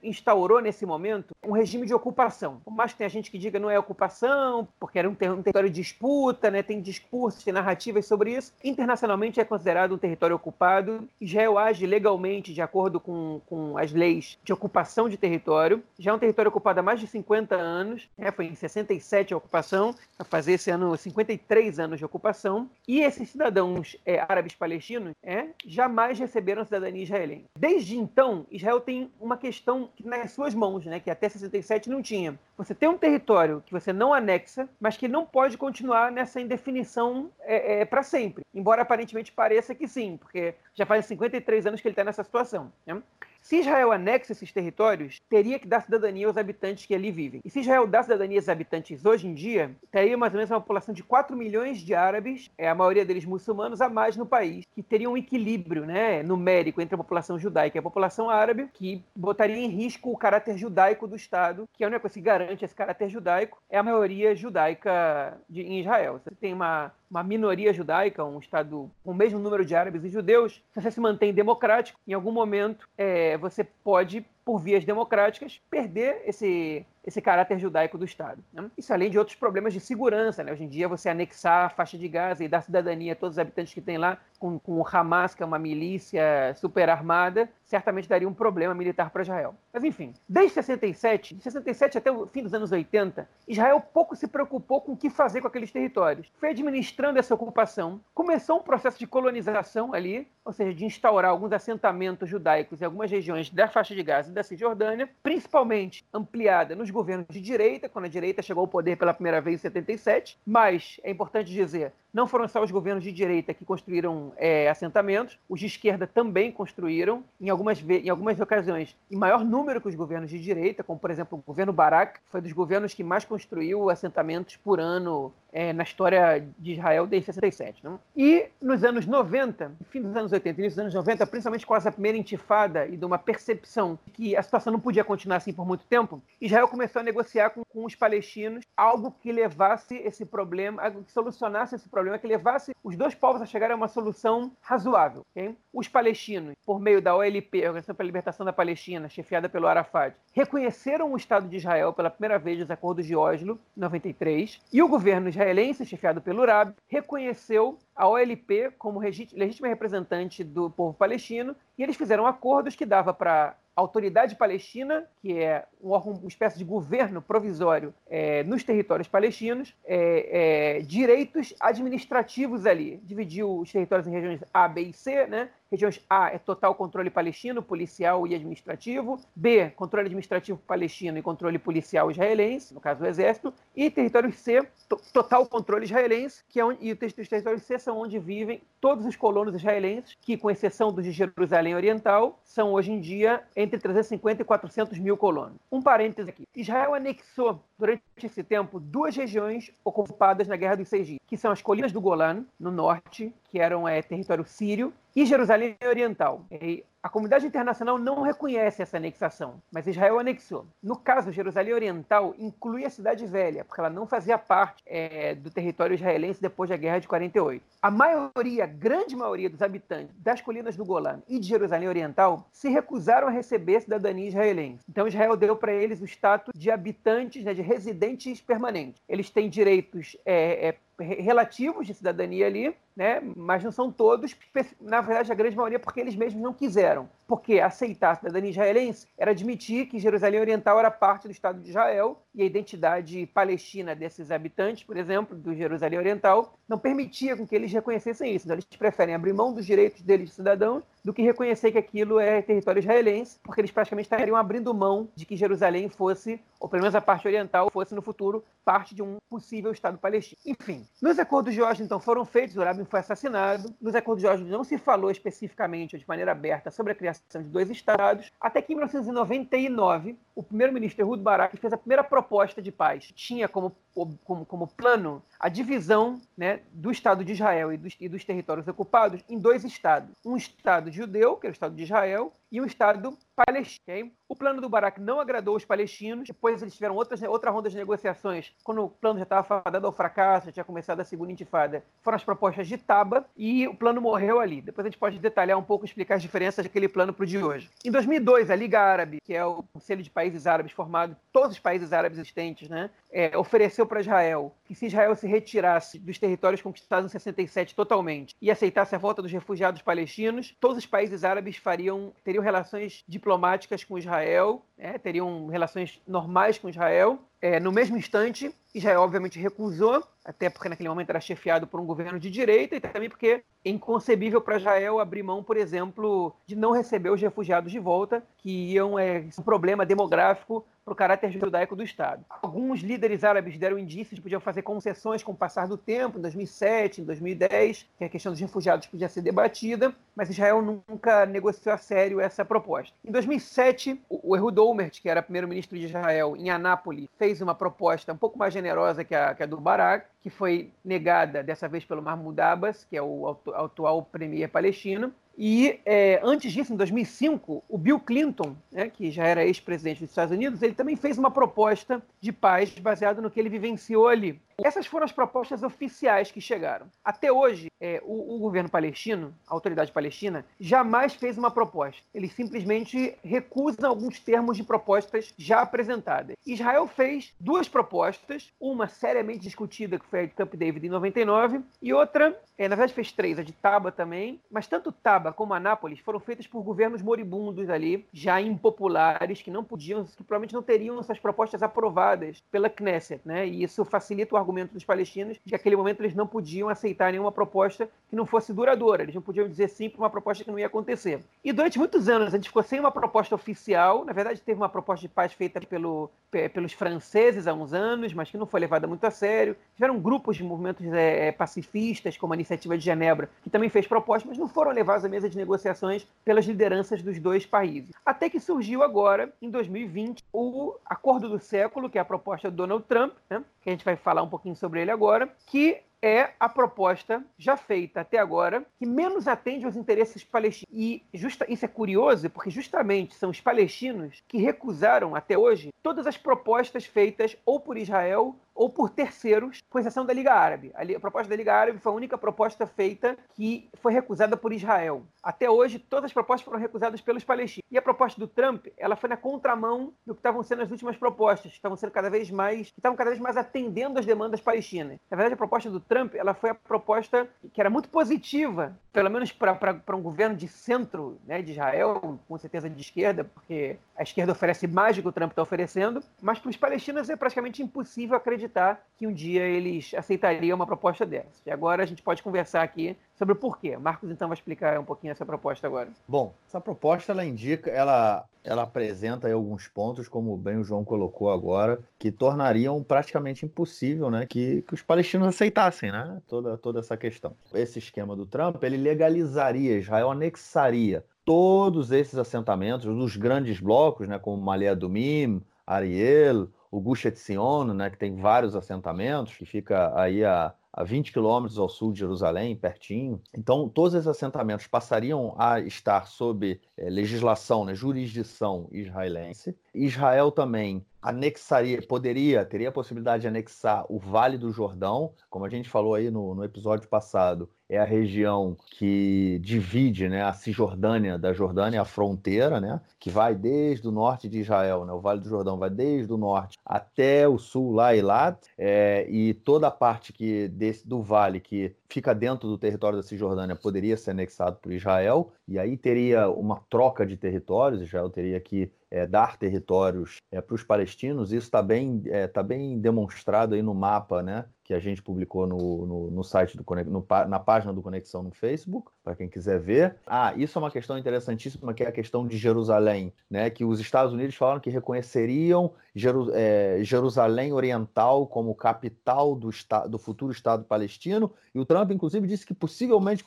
[0.02, 2.60] instaurou nesse momento um regime de ocupação.
[2.64, 5.42] Por mais que tenha gente que diga não é ocupação, porque era um, ter um
[5.42, 10.36] território de disputa, né, tem discursos, tem narrativas sobre isso, internacionalmente é considerado um território
[10.36, 11.08] ocupado.
[11.20, 15.82] Israel age legalmente de acordo com, com as leis de ocupação de território.
[15.98, 19.36] Já é um território ocupado há mais de 50 anos, né, foi em 67 a
[19.36, 22.70] ocupação, a fazer esse ano 53 anos de ocupação.
[22.86, 27.44] E esses cidadãos é, árabes palestinos é, jamais receberam cidadania israelense.
[27.58, 32.02] Desde então, Israel tem uma questão questão nas suas mãos, né, que até 67 não
[32.02, 32.38] tinha.
[32.56, 37.30] Você tem um território que você não anexa, mas que não pode continuar nessa indefinição
[37.40, 38.44] é, é, para sempre.
[38.54, 42.72] Embora aparentemente pareça que sim, porque já faz 53 anos que ele está nessa situação.
[42.86, 43.00] Né?
[43.42, 47.40] Se Israel anexa esses territórios, teria que dar cidadania aos habitantes que ali vivem.
[47.44, 50.60] E se Israel dá cidadania aos habitantes hoje em dia, teria mais ou menos uma
[50.60, 54.64] população de 4 milhões de árabes, é, a maioria deles muçulmanos, a mais no país,
[54.72, 59.02] que teria um equilíbrio né, numérico entre a população judaica e a população árabe, que
[59.14, 62.64] botaria em risco o caráter judaico do Estado, que é a única coisa que garante
[62.64, 66.20] esse caráter judaico, é a maioria judaica de, em Israel.
[66.22, 70.08] Você tem uma uma minoria judaica, um Estado com o mesmo número de árabes e
[70.08, 75.60] judeus, se você se mantém democrático, em algum momento é, você pode por vias democráticas,
[75.70, 78.42] perder esse, esse caráter judaico do Estado.
[78.52, 78.70] Né?
[78.76, 80.42] Isso além de outros problemas de segurança.
[80.42, 80.52] Né?
[80.52, 83.38] Hoje em dia, você anexar a faixa de Gaza e dar cidadania a todos os
[83.38, 88.08] habitantes que tem lá, com, com o Hamas, que é uma milícia super armada, certamente
[88.08, 89.54] daria um problema militar para Israel.
[89.72, 94.26] Mas enfim, desde 67, de 67 até o fim dos anos 80, Israel pouco se
[94.26, 96.30] preocupou com o que fazer com aqueles territórios.
[96.38, 101.52] Foi administrando essa ocupação, começou um processo de colonização ali, ou seja, de instaurar alguns
[101.52, 107.26] assentamentos judaicos em algumas regiões da faixa de Gaza da Cisjordânia, principalmente ampliada nos governos
[107.30, 111.10] de direita, quando a direita chegou ao poder pela primeira vez em 77, mas é
[111.10, 115.66] importante dizer, não foram só os governos de direita que construíram é, assentamentos, os de
[115.66, 120.38] esquerda também construíram, em algumas, em algumas ocasiões, em maior número que os governos de
[120.38, 124.78] direita, como por exemplo o governo Barak, foi dos governos que mais construiu assentamentos por
[124.78, 127.84] ano é, na história de Israel desde 67.
[127.84, 128.00] Não?
[128.16, 131.76] E nos anos 90, fim dos anos 80 e início dos anos 90, principalmente com
[131.76, 135.52] essa primeira intifada e de uma percepção de que a situação não podia continuar assim
[135.52, 140.24] por muito tempo, Israel começou a negociar com, com os palestinos algo que levasse esse
[140.24, 143.88] problema, algo que solucionasse esse problema que levasse os dois povos a chegar a uma
[143.88, 145.24] solução razoável.
[145.30, 145.56] Okay?
[145.72, 150.14] Os palestinos, por meio da OLP, Organização para a Libertação da Palestina, chefiada pelo Arafat,
[150.32, 154.82] reconheceram o Estado de Israel pela primeira vez nos acordos de Oslo, em 93, e
[154.82, 161.54] o governo israelense, chefiado pelo URAB, reconheceu a OLP como legítima representante do povo palestino,
[161.76, 166.64] e eles fizeram acordos que dava para Autoridade Palestina, que é um uma espécie de
[166.64, 173.00] governo provisório é, nos territórios palestinos, é, é, direitos administrativos ali.
[173.02, 175.48] Dividiu os territórios em regiões A, B e C, né?
[175.72, 179.18] Regiões A é total controle palestino, policial e administrativo.
[179.34, 183.54] B, controle administrativo palestino e controle policial israelense, no caso o Exército.
[183.74, 184.68] E território C,
[185.14, 189.16] total controle israelense, que é onde, e os territórios C são onde vivem todos os
[189.16, 194.42] colonos israelenses, que, com exceção dos de Jerusalém Oriental, são hoje em dia entre 350
[194.42, 195.56] e 400 mil colonos.
[195.70, 196.46] Um parêntese aqui.
[196.54, 201.50] Israel anexou, durante esse tempo, duas regiões ocupadas na Guerra dos Seis Dias, que são
[201.50, 206.46] as colinas do Golan, no norte, que eram é, território sírio, e Jerusalém Oriental.
[206.50, 210.66] E a comunidade internacional não reconhece essa anexação, mas Israel anexou.
[210.80, 215.50] No caso, Jerusalém Oriental inclui a Cidade Velha, porque ela não fazia parte é, do
[215.50, 217.64] território israelense depois da Guerra de 48.
[217.82, 222.68] A maioria, grande maioria dos habitantes das colinas do Golã e de Jerusalém Oriental se
[222.68, 224.84] recusaram a receber cidadania israelense.
[224.88, 229.02] Então Israel deu para eles o status de habitantes, né, de residentes permanentes.
[229.08, 233.20] Eles têm direitos é, é, relativos de cidadania ali, né?
[233.36, 234.36] mas não são todos,
[234.80, 237.08] na verdade a grande maioria porque eles mesmos não quiseram fizeram.
[237.32, 241.70] Porque aceitar a cidadania israelense era admitir que Jerusalém Oriental era parte do Estado de
[241.70, 247.46] Israel e a identidade palestina desses habitantes, por exemplo, do Jerusalém Oriental, não permitia com
[247.46, 248.44] que eles reconhecessem isso.
[248.44, 252.20] Então eles preferem abrir mão dos direitos deles de cidadãos do que reconhecer que aquilo
[252.20, 256.82] é território israelense, porque eles praticamente estariam abrindo mão de que Jerusalém fosse, ou pelo
[256.82, 260.40] menos a parte oriental, fosse no futuro parte de um possível Estado palestino.
[260.46, 264.28] Enfim, nos acordos de Oslo, então, foram feitos, o Rabin foi assassinado, nos acordos de
[264.28, 268.30] Oslo não se falou especificamente, ou de maneira aberta, sobre a criação de dois Estados,
[268.40, 273.10] até que em 1999, o primeiro-ministro Ehud Barak fez a primeira proposta de paz.
[273.14, 278.08] Tinha como como, como plano a divisão né, do Estado de Israel e dos, e
[278.08, 280.10] dos territórios ocupados em dois estados.
[280.24, 284.12] Um Estado judeu, que é o Estado de Israel, e um Estado palestino.
[284.28, 287.76] O plano do Barak não agradou os palestinos, depois eles tiveram outras, outra ronda de
[287.76, 291.84] negociações, quando o plano já estava fadado ao fracasso, já tinha começado a segunda intifada,
[292.02, 294.60] foram as propostas de Taba, e o plano morreu ali.
[294.60, 297.38] Depois a gente pode detalhar um pouco, explicar as diferenças daquele plano para o de
[297.38, 297.70] hoje.
[297.84, 301.58] Em 2002, a Liga Árabe, que é o Conselho de Países Árabes formado, todos os
[301.58, 306.62] países árabes existentes, né, é, ofereceu para Israel que se Israel se retirasse dos territórios
[306.62, 311.56] conquistados em 67 totalmente e aceitasse a volta dos refugiados palestinos, todos os países árabes
[311.56, 317.18] fariam, teriam relações diplomáticas com Israel, né, teriam relações normais com Israel.
[317.42, 321.84] É, no mesmo instante, Israel obviamente recusou, até porque naquele momento era chefiado por um
[321.84, 326.54] governo de direita e também porque é inconcebível para Israel abrir mão, por exemplo, de
[326.54, 331.30] não receber os refugiados de volta, que iam é um problema demográfico para o caráter
[331.30, 332.24] judaico do Estado.
[332.28, 336.18] Alguns líderes árabes deram indícios de que podiam fazer concessões com o passar do tempo,
[336.18, 341.24] em 2007, em 2010, que a questão dos refugiados podia ser debatida, mas Israel nunca
[341.24, 342.94] negociou a sério essa proposta.
[343.04, 348.12] Em 2007, o Ehud Olmert, que era primeiro-ministro de Israel, em Anápolis, fez uma proposta
[348.12, 351.84] um pouco mais generosa que a, que a do Barak, que foi negada dessa vez
[351.84, 357.64] pelo Mahmoud Abbas, que é o atual premier palestino, e é, antes disso, em 2005,
[357.68, 361.30] o Bill Clinton, né, que já era ex-presidente dos Estados Unidos, ele também fez uma
[361.30, 364.40] proposta de paz baseada no que ele vivenciou ali.
[364.62, 366.86] Essas foram as propostas oficiais que chegaram.
[367.04, 372.02] Até hoje, é, o, o, governo palestino, a autoridade palestina, jamais fez uma proposta.
[372.14, 376.36] Eles simplesmente recusam alguns termos de propostas já apresentadas.
[376.46, 381.60] Israel fez duas propostas, uma seriamente discutida, que foi a de Camp David em 99,
[381.80, 385.54] e outra, é, na verdade fez três, a de Taba também, mas tanto Taba como
[385.54, 390.62] Anápolis foram feitas por governos moribundos ali, já impopulares, que não podiam, que provavelmente não
[390.62, 393.46] teriam essas propostas aprovadas pela Knesset, né?
[393.46, 397.12] E isso facilita o argumento dos palestinos de que naquele momento eles não podiam aceitar
[397.12, 400.50] nenhuma proposta que não fosse duradoura, eles não podiam dizer sim para uma proposta que
[400.50, 401.20] não ia acontecer.
[401.44, 404.68] E durante muitos anos a gente ficou sem uma proposta oficial, na verdade teve uma
[404.68, 408.86] proposta de paz feita pelo, pelos franceses há uns anos, mas que não foi levada
[408.86, 409.56] muito a sério.
[409.74, 414.28] Tiveram grupos de movimentos é, pacifistas, como a Iniciativa de Genebra, que também fez propostas,
[414.28, 417.90] mas não foram levados à mesa de negociações pelas lideranças dos dois países.
[418.04, 422.56] Até que surgiu agora, em 2020, o Acordo do Século, que é a proposta do
[422.56, 426.30] Donald Trump, né, que a gente vai falar um pouquinho sobre ele agora, que é
[426.40, 430.74] a proposta já feita até agora que menos atende aos interesses palestinos.
[430.74, 436.06] E justa, isso é curioso, porque justamente são os palestinos que recusaram até hoje todas
[436.06, 440.72] as propostas feitas ou por Israel ou por terceiros, com exceção da Liga Árabe.
[440.74, 445.02] A, proposta da Liga Árabe foi a única proposta feita que foi recusada por Israel.
[445.22, 447.66] Até hoje, todas as propostas foram recusadas pelos palestinos.
[447.70, 450.96] E a proposta do Trump, ela foi na contramão do que estavam sendo as últimas
[450.96, 454.40] propostas, que estavam sendo cada vez mais, que estavam cada vez mais atendendo às demandas
[454.40, 454.98] palestinas.
[455.10, 459.10] Na verdade, a proposta do Trump, ela foi a proposta que era muito positiva, pelo
[459.10, 464.02] menos para um governo de centro né, de Israel, com certeza de esquerda, porque a
[464.02, 467.62] esquerda oferece mais do que o Trump está oferecendo, mas para os palestinos é praticamente
[467.62, 471.42] impossível acreditar acreditar que um dia eles aceitariam uma proposta dessa.
[471.44, 473.76] E agora a gente pode conversar aqui sobre o porquê.
[473.76, 475.88] Marcos então vai explicar um pouquinho essa proposta agora.
[476.06, 481.32] Bom, essa proposta ela indica, ela, ela apresenta alguns pontos, como bem o João colocou
[481.32, 486.96] agora, que tornariam praticamente impossível, né, que, que os palestinos aceitassem, né, toda, toda essa
[486.96, 487.34] questão.
[487.52, 494.18] Esse esquema do Trump, ele legalizaria, Israel anexaria todos esses assentamentos dos grandes blocos, né,
[494.18, 500.24] como Malé Adumim, Ariel, o Gush Etzion, né, que tem vários assentamentos, que fica aí
[500.24, 503.20] a, a 20 quilômetros ao sul de Jerusalém, pertinho.
[503.36, 509.56] Então, todos esses assentamentos passariam a estar sob é, legislação, né, jurisdição israelense.
[509.74, 515.48] Israel também anexaria, poderia, teria a possibilidade de anexar o Vale do Jordão, como a
[515.48, 521.18] gente falou aí no, no episódio passado, é a região que divide né, a Cisjordânia
[521.18, 525.20] da Jordânia, a fronteira, né, que vai desde o norte de Israel, né, o Vale
[525.20, 529.70] do Jordão vai desde o norte até o sul, lá Eilat, é, e toda a
[529.70, 534.58] parte que desse, do vale que fica dentro do território da Cisjordânia poderia ser anexado
[534.62, 540.18] por Israel, e aí teria uma troca de territórios, Israel teria que é, dar territórios
[540.30, 544.44] é, para os palestinos, isso está bem, é, tá bem demonstrado aí no mapa, né?
[544.72, 548.30] Que a gente publicou no, no, no site do no, na página do Conexão no
[548.30, 549.96] Facebook, para quem quiser ver.
[550.06, 553.50] Ah, isso é uma questão interessantíssima, que é a questão de Jerusalém, né?
[553.50, 559.50] Que os Estados Unidos falaram que reconheceriam Jeru é, Jerusalém Oriental como capital do,
[559.90, 563.22] do futuro Estado palestino, e o Trump, inclusive, disse que possivelmente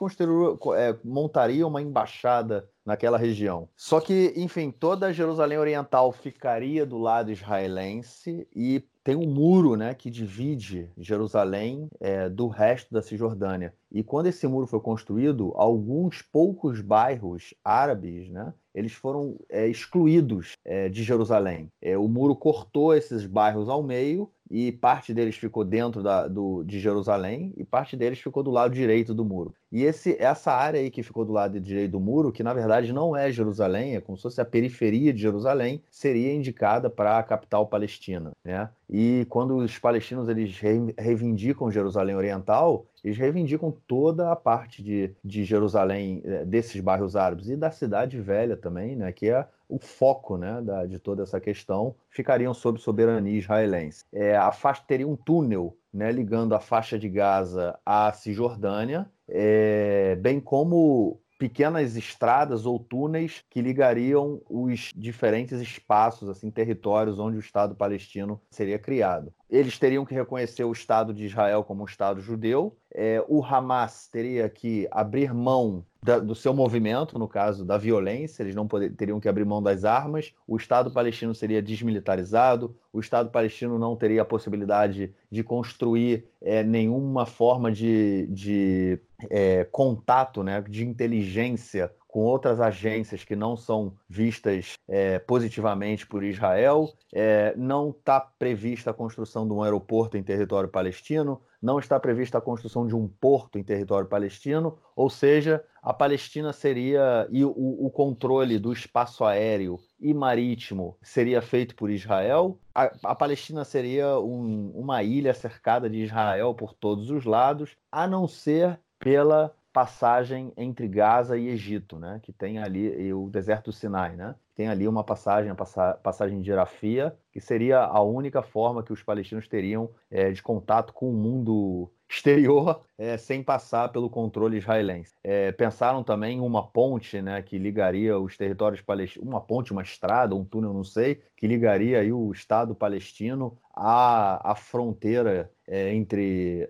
[0.76, 3.68] é, montaria uma embaixada naquela região.
[3.76, 9.94] Só que, enfim, toda Jerusalém Oriental ficaria do lado israelense e tem um muro né,
[9.94, 13.72] que divide Jerusalém é, do resto da Cisjordânia.
[13.92, 20.58] E quando esse muro foi construído, alguns poucos bairros árabes, né, eles foram é, excluídos
[20.66, 21.72] é, de Jerusalém.
[21.82, 26.64] É, o muro cortou esses bairros ao meio e parte deles ficou dentro da, do,
[26.64, 29.54] de Jerusalém e parte deles ficou do lado direito do muro.
[29.76, 32.94] E esse, essa área aí que ficou do lado direito do muro, que na verdade
[32.94, 37.24] não é Jerusalém, é como se fosse a periferia de Jerusalém, seria indicada para a
[37.24, 38.32] capital palestina.
[38.42, 38.70] Né?
[38.90, 40.58] E quando os palestinos eles
[40.98, 47.50] reivindicam Jerusalém Oriental, eles reivindicam toda a parte de, de Jerusalém, eh, desses bairros árabes
[47.50, 51.40] e da cidade velha também, né, que é o foco né, da, de toda essa
[51.42, 54.06] questão, ficariam sob soberania israelense.
[54.14, 60.16] É, a faixa teria um túnel né, ligando a faixa de Gaza à Cisjordânia, é,
[60.16, 67.42] bem como pequenas estradas ou túneis que ligariam os diferentes espaços, assim, territórios onde o
[67.42, 69.34] Estado palestino seria criado.
[69.50, 72.78] Eles teriam que reconhecer o Estado de Israel como um Estado judeu.
[72.94, 78.44] É, o Hamas teria que abrir mão da, do seu movimento, no caso da violência,
[78.44, 83.00] eles não poder, teriam que abrir mão das armas, o Estado palestino seria desmilitarizado, o
[83.00, 89.00] Estado palestino não teria a possibilidade de construir é, nenhuma forma de, de
[89.32, 96.24] é, contato, né, de inteligência com outras agências que não são vistas é, positivamente por
[96.24, 96.94] Israel.
[97.14, 102.38] É, não está prevista a construção de um aeroporto em território palestino, não está prevista
[102.38, 107.52] a construção de um porto em território palestino, ou seja, a Palestina seria e o,
[107.56, 112.60] o controle do espaço aéreo e marítimo seria feito por Israel.
[112.74, 118.08] A, a Palestina seria um, uma ilha cercada de Israel por todos os lados, a
[118.08, 122.20] não ser pela passagem entre Gaza e Egito, né?
[122.24, 124.34] Que tem ali e o deserto do Sinai, né?
[124.56, 129.04] Tem ali uma passagem, a passagem de Rafia, que seria a única forma que os
[129.04, 135.14] palestinos teriam é, de contato com o mundo exterior é, sem passar pelo controle israelense.
[135.24, 139.82] É, pensaram também em uma ponte né, que ligaria os territórios palestinos, uma ponte, uma
[139.82, 145.94] estrada, um túnel, não sei, que ligaria aí o Estado palestino à, à fronteira é,
[145.94, 146.70] entre,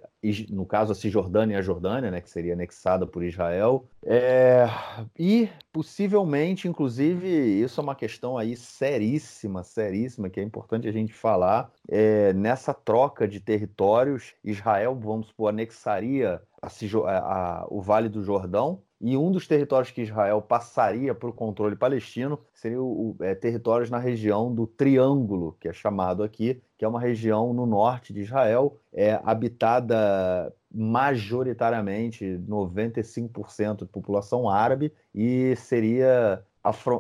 [0.49, 3.85] no caso, a Cisjordânia e a Jordânia, né, que seria anexada por Israel.
[4.05, 4.67] É,
[5.19, 11.13] e possivelmente, inclusive, isso é uma questão aí seríssima, seríssima, que é importante a gente
[11.13, 11.71] falar.
[11.89, 18.81] É, nessa troca de territórios, Israel, vamos supor, anexaria a, a, o Vale do Jordão,
[19.05, 23.91] e um dos territórios que Israel passaria para o controle palestino seria o, é, territórios
[23.91, 28.21] na região do Triângulo, que é chamado aqui, que é uma região no norte de
[28.21, 36.43] Israel, é habitada majoritariamente 95% de população árabe e seria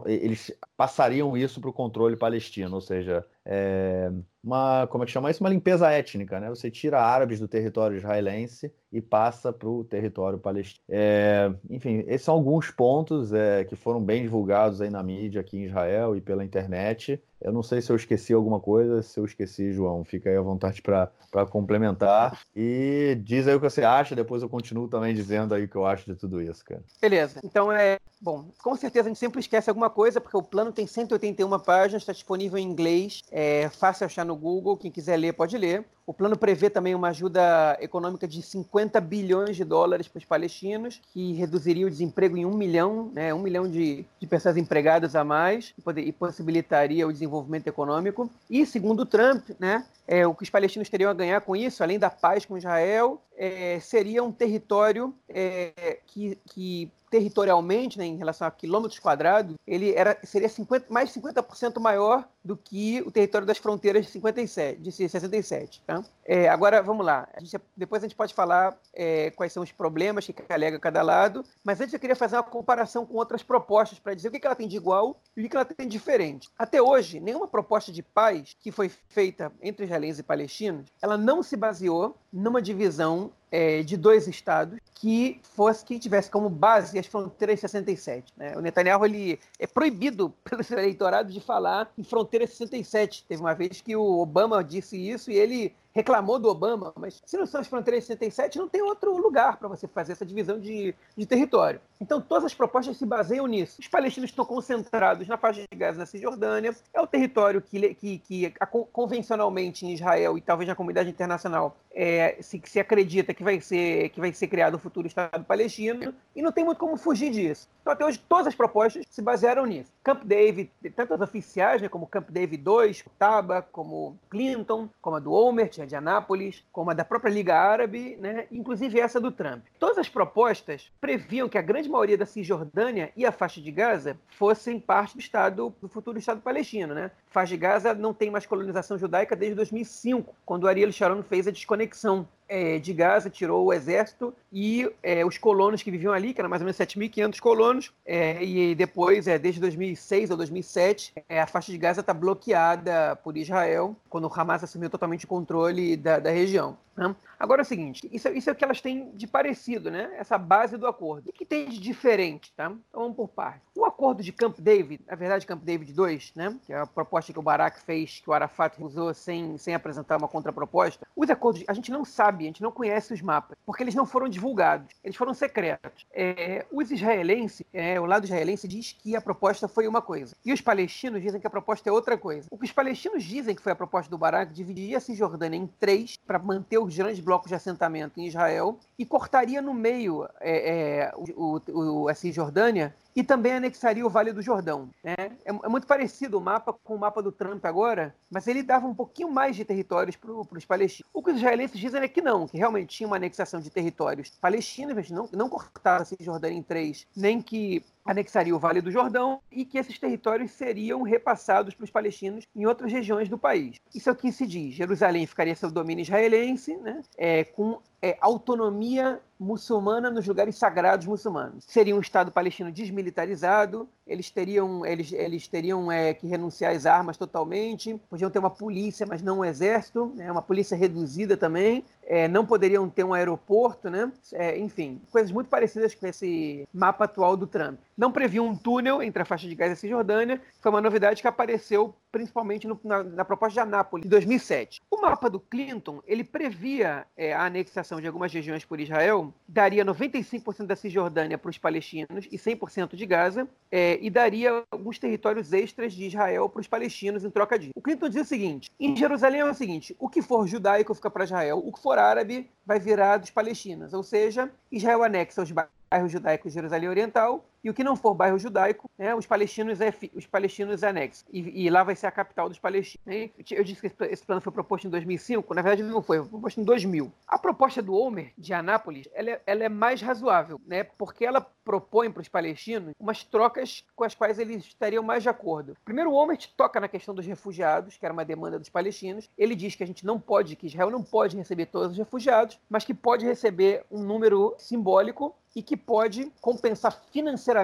[0.05, 4.11] eles passariam isso para o controle palestino, ou seja, é
[4.45, 5.43] uma como é que chama isso?
[5.43, 6.49] Uma limpeza étnica, né?
[6.49, 10.83] Você tira árabes do território israelense e passa para o território palestino.
[10.87, 15.57] É, enfim, esses são alguns pontos é, que foram bem divulgados aí na mídia aqui
[15.57, 17.21] em Israel e pela internet.
[17.41, 19.01] Eu não sei se eu esqueci alguma coisa.
[19.01, 21.11] Se eu esqueci, João, fica aí à vontade para
[21.49, 22.41] complementar.
[22.55, 25.75] E diz aí o que você acha, depois eu continuo também dizendo aí o que
[25.75, 26.81] eu acho de tudo isso, cara.
[27.01, 27.39] Beleza.
[27.43, 27.97] Então é.
[28.21, 32.01] Bom, com certeza a gente sempre esquece alguma coisa, porque o plano tem 181 páginas,
[32.01, 34.77] está disponível em inglês, é fácil achar no Google.
[34.77, 35.83] Quem quiser ler, pode ler.
[36.07, 41.01] O plano prevê também uma ajuda econômica de 50 bilhões de dólares para os palestinos,
[41.11, 45.25] que reduziria o desemprego em um milhão, né, um milhão de, de pessoas empregadas a
[45.25, 48.29] mais, e, poder, e possibilitaria o desenvolvimento econômico.
[48.49, 51.99] E, segundo Trump, né, é, o que os palestinos teriam a ganhar com isso, além
[51.99, 58.47] da paz com Israel, é, seria um território é, que, que territorialmente, né, em relação
[58.47, 63.57] a quilômetros quadrados, ele era, seria 50, mais 50% maior do que o território das
[63.57, 65.81] fronteiras de, 57, de 67.
[65.85, 66.03] Tá?
[66.25, 67.27] É, agora, vamos lá.
[67.33, 71.01] A gente, depois a gente pode falar é, quais são os problemas que alega cada
[71.01, 74.45] lado, mas antes eu queria fazer uma comparação com outras propostas para dizer o que
[74.45, 76.49] ela tem de igual e o que ela tem de diferente.
[76.59, 81.41] Até hoje, nenhuma proposta de paz que foi feita entre israelenses e palestinos, ela não
[81.41, 87.05] se baseou numa divisão é, de dois estados que fosse que tivesse como base as
[87.05, 88.33] fronteiras 67.
[88.35, 88.53] Né?
[88.57, 93.23] O Netanyahu ele é proibido pelo seu eleitorado de falar em fronteira 67.
[93.25, 97.37] Teve uma vez que o Obama disse isso e ele reclamou do Obama, mas se
[97.37, 100.93] não são as fronteiras 67, não tem outro lugar para você fazer essa divisão de,
[101.15, 101.79] de território.
[102.01, 103.79] Então, todas as propostas se baseiam nisso.
[103.79, 108.19] Os palestinos estão concentrados na faixa de Gaza, na Cisjordânia, é o território que, que,
[108.19, 108.53] que
[108.91, 114.09] convencionalmente em Israel e talvez na comunidade internacional é se, se acredita que vai, ser,
[114.09, 117.69] que vai ser criado o futuro Estado palestino, e não tem muito como fugir disso.
[117.81, 119.91] Então, até hoje, todas as propostas se basearam nisso.
[120.03, 125.19] Camp David, tanto as oficiais, né, como Camp David II, Taba, como Clinton, como a
[125.19, 129.31] do Olmert, a de Anápolis, como a da própria Liga Árabe, né, inclusive essa do
[129.31, 129.63] Trump.
[129.79, 134.17] Todas as propostas previam que a grande maioria da Cisjordânia e a faixa de Gaza
[134.29, 136.93] fossem parte do Estado, do futuro Estado palestino.
[136.93, 137.11] Né?
[137.29, 141.47] A faixa de Gaza não tem mais colonização judaica desde 2005, quando Ariel Sharon fez
[141.47, 146.13] a desconexão não é, de Gaza, tirou o exército e é, os colonos que viviam
[146.13, 150.37] ali, que eram mais ou menos 7.500 colonos, é, e depois, é, desde 2006 ou
[150.37, 155.25] 2007, é, a faixa de Gaza está bloqueada por Israel, quando o Hamas assumiu totalmente
[155.25, 156.77] o controle da, da região.
[156.95, 157.13] Né?
[157.37, 160.09] Agora é o seguinte, isso, isso, é o que elas têm de parecido, né?
[160.17, 161.29] Essa base do acordo.
[161.29, 162.71] O que tem de diferente, tá?
[162.89, 163.61] Então vamos por partes.
[163.75, 166.57] O acordo de Camp David, na verdade Camp David 2, né?
[166.65, 170.17] Que é a proposta que o Barak fez, que o Arafat usou sem, sem apresentar
[170.17, 171.05] uma contraproposta.
[171.13, 174.05] Os acordos, a gente não sabe, a gente não conhece os mapas, porque eles não
[174.05, 176.05] foram divulgados, eles foram secretos.
[176.13, 180.53] É, os israelenses, é, o lado israelense diz que a proposta foi uma coisa, e
[180.53, 182.47] os palestinos dizem que a proposta é outra coisa.
[182.51, 185.67] O que os palestinos dizem que foi a proposta do Barak dividiria a Cisjordânia em
[185.79, 191.05] três para manter os grandes blocos de assentamento em Israel e cortaria no meio é,
[191.05, 194.89] é, o, o, a Cisjordânia e também anexaria o Vale do Jordão.
[195.03, 195.15] Né?
[195.17, 198.85] É, é, muito parecido o mapa com o mapa do Trump agora, mas ele dava
[198.85, 201.09] um pouquinho mais de territórios para os palestinos.
[201.13, 204.29] O que os israelenses dizem é que não, que realmente tinha uma anexação de territórios
[204.41, 208.91] palestinos, mas não, não cortaram a Cisjordânia em três, nem que anexaria o Vale do
[208.91, 213.77] Jordão e que esses territórios seriam repassados para os palestinos em outras regiões do país.
[213.93, 214.75] Isso é o que se diz.
[214.75, 221.63] Jerusalém ficaria sob domínio israelense, né, é, com é, autonomia muçulmana nos lugares sagrados muçulmanos.
[221.67, 227.17] Seria um Estado palestino desmilitarizado, eles teriam, eles, eles teriam é, que renunciar às armas
[227.17, 232.27] totalmente, podiam ter uma polícia, mas não um exército, né, uma polícia reduzida também, é,
[232.27, 234.11] não poderiam ter um aeroporto, né?
[234.33, 237.79] É, enfim, coisas muito parecidas com esse mapa atual do Trump.
[237.97, 241.21] Não previu um túnel entre a faixa de Gaza e a Cisjordânia, foi uma novidade
[241.21, 244.81] que apareceu principalmente no, na, na, proposta de Anápolis, de 2007.
[244.89, 249.83] O mapa do Clinton, ele previa é, a anexação de algumas regiões por Israel, daria
[249.83, 255.51] 95% da Cisjordânia para os palestinos e 100% de Gaza, é, e daria alguns territórios
[255.51, 257.73] extras de Israel para os palestinos em troca disso.
[257.75, 261.09] O Clinton dizia o seguinte, em Jerusalém é o seguinte, o que for judaico fica
[261.09, 265.51] para Israel, o que for árabe vai virar dos palestinos, ou seja, Israel anexa os
[265.51, 269.81] bairros judaicos de Jerusalém Oriental e o que não for bairro judaico, né, os palestinos
[269.81, 271.27] é os palestinos anexam.
[271.33, 273.31] E, e, lá vai ser a capital dos palestinos.
[273.49, 276.61] Eu disse que esse plano foi proposto em 2005, na verdade não foi, foi proposto
[276.61, 277.11] em 2000.
[277.27, 281.41] A proposta do Homer de Anápolis, ela é, ela é mais razoável, né, porque ela
[281.41, 285.75] propõe para os palestinos umas trocas com as quais eles estariam mais de acordo.
[285.83, 289.27] Primeiro, o Homer toca na questão dos refugiados, que era uma demanda dos palestinos.
[289.35, 292.59] Ele diz que a gente não pode, que Israel não pode receber todos os refugiados,
[292.69, 297.54] mas que pode receber um número simbólico e que pode compensar financeiramente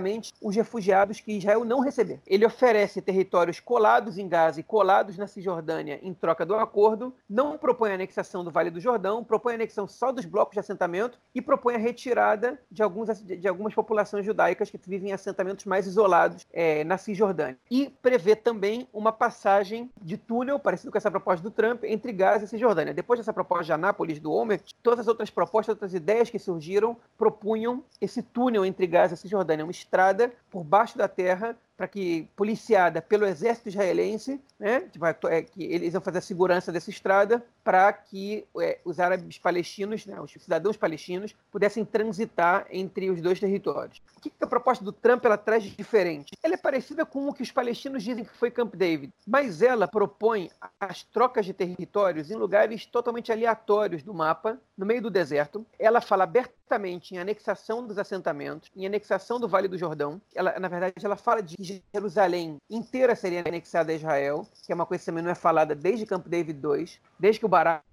[0.42, 2.20] os refugiados que Israel não receber.
[2.26, 7.58] Ele oferece territórios colados em Gaza e colados na Cisjordânia em troca do acordo, não
[7.58, 11.20] propõe a anexação do Vale do Jordão, propõe a anexação só dos blocos de assentamento
[11.34, 15.88] e propõe a retirada de, alguns, de algumas populações judaicas que vivem em assentamentos mais
[15.88, 17.58] isolados é, na Cisjordânia.
[17.70, 22.46] E prevê também uma passagem de túnel, parecido com essa proposta do Trump, entre Gaza
[22.46, 22.94] e Cisjordânia.
[22.94, 26.98] Depois dessa proposta de Anápolis, do Homer, todas as outras propostas, outras ideias que surgiram
[27.18, 32.28] propunham esse túnel entre Gaza e Cisjordânia, uma estrada por baixo da terra para que
[32.36, 37.44] policiada pelo exército israelense, né, tipo, é, que eles vão fazer a segurança dessa estrada
[37.64, 43.40] para que é, os árabes palestinos, né, os cidadãos palestinos, pudessem transitar entre os dois
[43.40, 44.02] territórios.
[44.18, 46.32] O que, a proposta do Trump ela traz de diferente?
[46.44, 49.88] Ela é parecida com o que os palestinos dizem que foi Camp David, mas ela
[49.88, 50.50] propõe
[50.80, 55.66] as trocas de territórios em lugares totalmente aleatórios do mapa, no meio do deserto.
[55.78, 60.22] Ela fala abertamente em anexação dos assentamentos, em anexação do Vale do Jordão.
[60.34, 64.86] Ela, na verdade, ela fala de Jerusalém inteira seria anexada a Israel, que é uma
[64.86, 66.90] coisa que também não é falada desde Camp David II,
[67.20, 67.84] desde que o Barak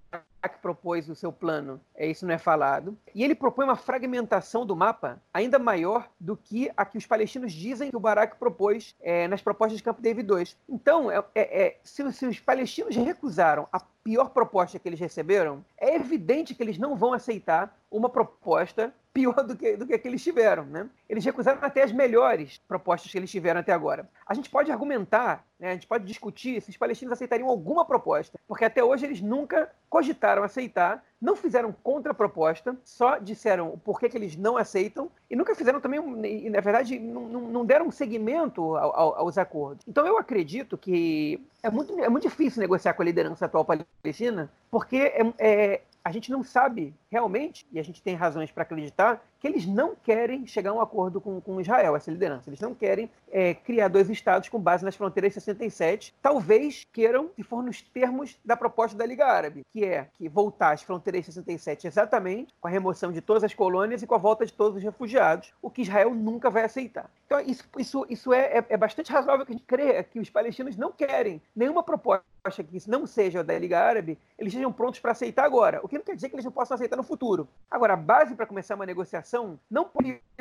[0.61, 2.97] propôs o seu plano, é isso não é falado.
[3.13, 7.51] E ele propõe uma fragmentação do mapa ainda maior do que a que os palestinos
[7.51, 10.47] dizem que o Barak propôs é, nas propostas de Camp David II.
[10.69, 15.63] Então, é, é, é, se, se os palestinos recusaram a pior proposta que eles receberam,
[15.77, 20.23] é evidente que eles não vão aceitar uma proposta pior do que, do que, eles
[20.23, 20.65] tiveram.
[20.65, 20.89] Né?
[21.07, 24.09] Eles recusaram até as melhores propostas que eles tiveram até agora.
[24.25, 28.39] A gente pode argumentar, né, a gente pode discutir se os palestinos aceitariam alguma proposta,
[28.47, 34.17] porque até hoje eles nunca cogitaram aceitar não fizeram contraproposta, só disseram o porquê que
[34.17, 38.75] eles não aceitam e nunca fizeram também, e, na verdade, não, não deram um segmento
[38.75, 39.83] aos acordos.
[39.87, 44.49] Então eu acredito que é muito, é muito difícil negociar com a liderança atual palestina,
[44.71, 49.21] porque é, é, a gente não sabe realmente, e a gente tem razões para acreditar,
[49.39, 52.49] que eles não querem chegar a um acordo com, com Israel, essa liderança.
[52.49, 56.13] Eles não querem é, criar dois estados com base nas fronteiras 67.
[56.21, 60.73] Talvez queiram, se for nos termos da proposta da Liga Árabe, que é que voltar
[60.73, 64.45] às fronteiras 67 exatamente, com a remoção de todas as colônias e com a volta
[64.45, 67.09] de todos os refugiados, o que Israel nunca vai aceitar.
[67.25, 70.29] Então, isso, isso, isso é, é, é bastante razoável que a gente crê que os
[70.29, 74.99] palestinos não querem nenhuma proposta que isso não seja da Liga Árabe, eles estejam prontos
[74.99, 75.79] para aceitar agora.
[75.83, 77.47] O que não quer dizer que eles não possam aceitar no futuro.
[77.69, 79.28] Agora, a base para começar uma negociação
[79.69, 79.89] não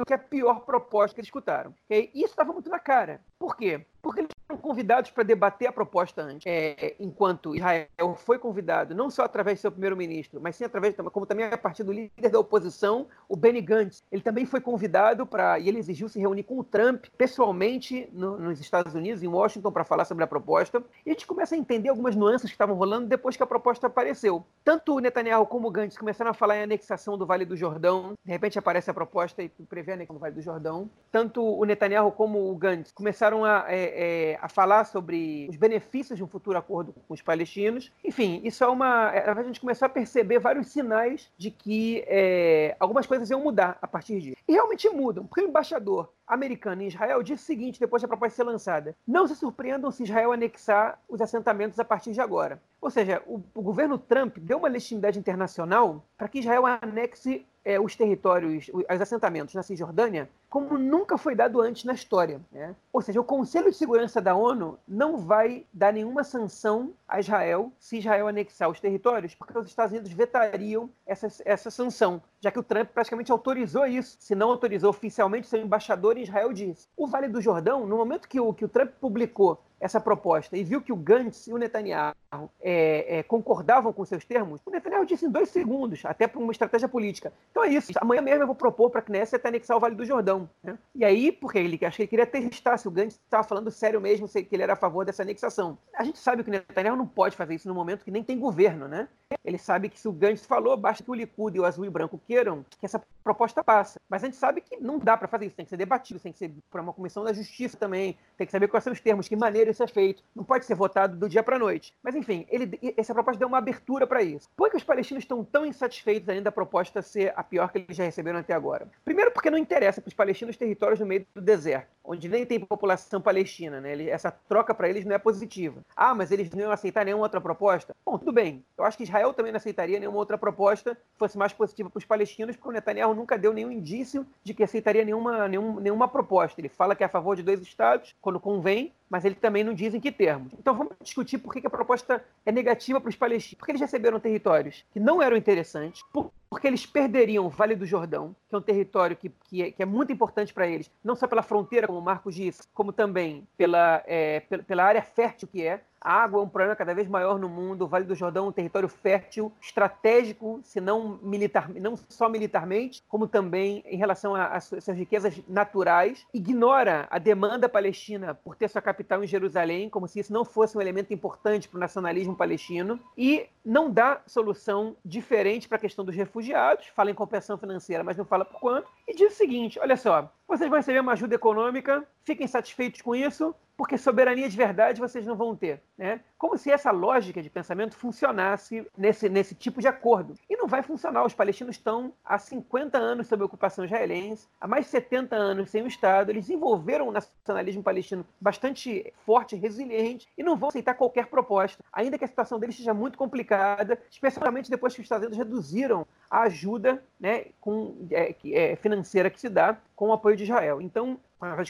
[0.01, 1.75] o que é a pior proposta que eles escutaram.
[1.91, 3.21] E isso estava muito na cara.
[3.39, 3.85] Por quê?
[4.01, 9.25] Porque eles convidados para debater a proposta antes, é, enquanto Israel foi convidado, não só
[9.25, 13.07] através do seu primeiro-ministro, mas sim através, como também a partir do líder da oposição,
[13.29, 14.03] o Benny Gantz.
[14.11, 18.39] Ele também foi convidado para, e ele exigiu se reunir com o Trump pessoalmente no,
[18.39, 20.83] nos Estados Unidos, em Washington, para falar sobre a proposta.
[21.05, 23.87] E a gente começa a entender algumas nuances que estavam rolando depois que a proposta
[23.87, 24.45] apareceu.
[24.65, 28.13] Tanto o Netanyahu como o Gantz começaram a falar em anexação do Vale do Jordão.
[28.25, 30.91] De repente aparece a proposta e prevê a anexação do Vale do Jordão.
[31.11, 36.17] Tanto o Netanyahu como o Gantz começaram a, é, é, a falar sobre os benefícios
[36.17, 37.93] de um futuro acordo com os palestinos.
[38.05, 39.11] Enfim, isso é uma.
[39.15, 43.79] É, a gente começou a perceber vários sinais de que é, algumas coisas iam mudar
[43.81, 44.37] a partir disso.
[44.47, 48.37] E realmente mudam, porque o embaixador americano em Israel disse o seguinte, depois da proposta
[48.37, 52.61] ser lançada: não se surpreendam se Israel anexar os assentamentos a partir de agora.
[52.81, 57.79] Ou seja, o, o governo Trump deu uma legitimidade internacional para que Israel anexe é,
[57.79, 62.41] os territórios, os assentamentos na Cisjordânia, como nunca foi dado antes na história.
[62.51, 62.75] Né?
[62.91, 67.71] Ou seja, o Conselho de Segurança da ONU não vai dar nenhuma sanção a Israel
[67.79, 72.59] se Israel anexar os territórios, porque os Estados Unidos vetariam essa, essa sanção, já que
[72.59, 74.17] o Trump praticamente autorizou isso.
[74.21, 76.89] Se não autorizou oficialmente, seu embaixador em Israel disse.
[76.97, 80.65] O Vale do Jordão, no momento que o, que o Trump publicou essa proposta e
[80.65, 82.15] viu que o Gantz e o Netanyahu
[82.61, 86.53] é, é, concordavam com seus termos, o Netanyahu disse em dois segundos, até por uma
[86.53, 87.33] estratégia política.
[87.51, 87.93] Então é isso.
[88.01, 90.49] Amanhã mesmo eu vou propor para a Knesset anexar o Vale do Jordão.
[90.63, 90.77] Né?
[90.95, 94.01] E aí, porque ele acho que ele queria testar se o Gantz estava falando sério
[94.01, 95.79] mesmo, se ele era a favor dessa anexação.
[95.95, 98.39] A gente sabe que o Netanyahu não pode fazer isso no momento que nem tem
[98.39, 99.09] governo, né?
[99.45, 101.91] Ele sabe que se o Gantz falou, basta que o Likud e o Azul e
[101.91, 103.99] Branco queiram que essa proposta passe.
[104.09, 106.33] Mas a gente sabe que não dá para fazer isso, tem que ser debatido, tem
[106.33, 109.29] que ser por uma comissão da justiça também, tem que saber quais são os termos,
[109.29, 110.23] que maneira é feito.
[110.35, 111.95] Não pode ser votado do dia para a noite.
[112.03, 114.49] Mas enfim, ele, essa proposta deu uma abertura para isso.
[114.57, 117.97] Por que os palestinos estão tão insatisfeitos ainda da proposta ser a pior que eles
[117.97, 118.89] já receberam até agora?
[119.05, 122.61] Primeiro porque não interessa para os palestinos territórios no meio do deserto, onde nem tem
[122.61, 124.09] população palestina, né?
[124.09, 125.81] essa troca para eles não é positiva.
[125.97, 127.95] Ah, mas eles não iam aceitar nenhuma outra proposta?
[128.05, 128.65] Bom, tudo bem.
[128.77, 131.99] Eu acho que Israel também não aceitaria nenhuma outra proposta que fosse mais positiva para
[131.99, 136.09] os palestinos, porque o Netanyahu nunca deu nenhum indício de que aceitaria nenhuma, nenhum, nenhuma
[136.09, 136.61] proposta.
[136.61, 139.75] Ele fala que é a favor de dois estados, quando convém, mas ele também não
[139.75, 140.53] diz em que termos.
[140.59, 143.59] Então vamos discutir por que a proposta é negativa para os palestinos.
[143.59, 146.03] Porque eles receberam territórios que não eram interessantes,
[146.49, 149.83] porque eles perderiam o Vale do Jordão, que é um território que, que, é, que
[149.83, 153.47] é muito importante para eles, não só pela fronteira, como o Marcos disse, como também
[153.57, 155.81] pela, é, pela área fértil que é.
[156.09, 157.83] A água é um problema cada vez maior no mundo.
[157.83, 163.05] O Vale do Jordão é um território fértil, estratégico, se não, militar, não só militarmente,
[163.07, 166.27] como também em relação às suas riquezas naturais.
[166.33, 170.79] Ignora a demanda palestina por ter sua capital em Jerusalém, como se isso não fosse
[170.79, 172.99] um elemento importante para o nacionalismo palestino.
[173.15, 176.87] E não dá solução diferente para a questão dos refugiados.
[176.87, 178.89] Fala em compensação financeira, mas não fala por quanto.
[179.07, 183.15] E diz o seguinte: olha só, vocês vão receber uma ajuda econômica, fiquem satisfeitos com
[183.15, 185.81] isso, porque soberania de verdade vocês não vão ter.
[185.97, 186.21] Né?
[186.37, 190.35] Como se essa lógica de pensamento funcionasse nesse, nesse tipo de acordo.
[190.51, 191.25] E não vai funcionar.
[191.25, 195.83] Os palestinos estão há 50 anos sob ocupação israelense, há mais de 70 anos sem
[195.83, 196.31] o Estado.
[196.31, 202.19] Eles desenvolveram um nacionalismo palestino bastante forte, resiliente, e não vão aceitar qualquer proposta, ainda
[202.19, 206.43] que a situação deles seja muito complicada, especialmente depois que os Estados Unidos reduziram a
[206.43, 210.81] ajuda né, com, é, é, financeira que se dá com o apoio de Israel.
[210.81, 211.19] Então,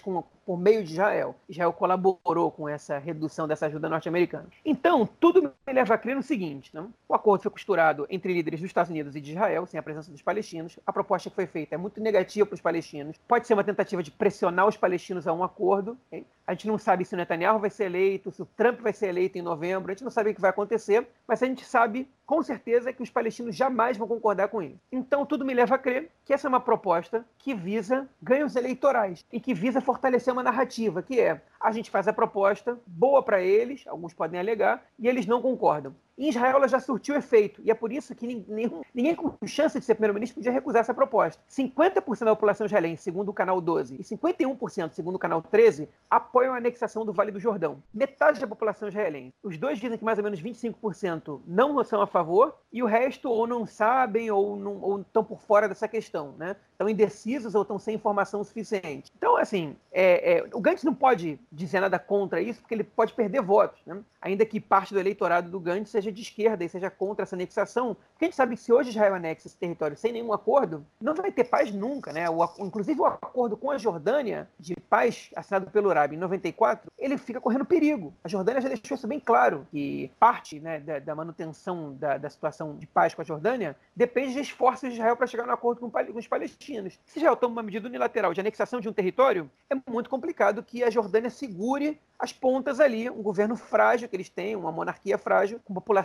[0.01, 1.37] com, por meio de Israel.
[1.47, 4.47] Israel colaborou com essa redução dessa ajuda norte-americana.
[4.65, 6.87] Então, tudo me leva a crer no seguinte: né?
[7.07, 10.11] o acordo foi costurado entre líderes dos Estados Unidos e de Israel, sem a presença
[10.11, 10.79] dos palestinos.
[10.87, 13.19] A proposta que foi feita é muito negativa para os palestinos.
[13.29, 15.99] Pode ser uma tentativa de pressionar os palestinos a um acordo.
[16.07, 16.25] Okay?
[16.47, 19.09] A gente não sabe se o Netanyahu vai ser eleito, se o Trump vai ser
[19.09, 19.91] eleito em novembro.
[19.91, 23.03] A gente não sabe o que vai acontecer, mas a gente sabe com certeza que
[23.03, 24.79] os palestinos jamais vão concordar com isso.
[24.91, 29.25] Então, tudo me leva a crer que essa é uma proposta que visa ganhos eleitorais
[29.33, 33.43] e que visa fortalecer uma narrativa, que é a gente faz a proposta boa para
[33.43, 35.95] eles, alguns podem alegar, e eles não concordam.
[36.19, 39.79] Em Israel ela já surtiu efeito, e é por isso que ninguém, ninguém com chance
[39.79, 41.41] de ser primeiro-ministro podia recusar essa proposta.
[41.49, 46.55] 50% da população israelense, segundo o canal 12, e 51%, segundo o canal 13, apoiam
[46.55, 47.81] a anexação do Vale do Jordão.
[47.95, 49.33] Metade da população israelense.
[49.45, 53.31] Os dois dizem que mais ou menos 25% não são a favor, e o resto
[53.31, 56.57] ou não sabem ou, ou estão por fora dessa questão, né?
[56.73, 59.12] Estão indecisos ou estão sem informação suficiente.
[59.16, 63.12] Então, assim, é, é, o Gantz não pode dizer nada contra isso, porque ele pode
[63.12, 64.03] perder votos, né?
[64.21, 67.97] ainda que parte do eleitorado do Gantz seja de esquerda e seja contra essa anexação.
[68.13, 71.15] Porque a gente sabe que se hoje Israel anexa esse território sem nenhum acordo, não
[71.15, 72.13] vai ter paz nunca.
[72.13, 72.29] Né?
[72.29, 77.19] O, inclusive, o acordo com a Jordânia de paz assinado pelo Urabi em 94, ele
[77.19, 78.13] fica correndo perigo.
[78.25, 82.31] A Jordânia já deixou isso bem claro, que parte né, da, da, manutenção da, da,
[82.31, 85.81] situação de paz com a Jordânia depende de esforços de Israel para chegar no acordo
[85.81, 86.99] com, com os palestinos.
[87.05, 90.83] Se Israel toma uma medida unilateral de anexação de um território, é muito complicado que
[90.83, 95.61] a Jordânia segure as pontas ali, um governo frágil que eles têm, uma monarquia frágil,
[95.65, 95.98] com população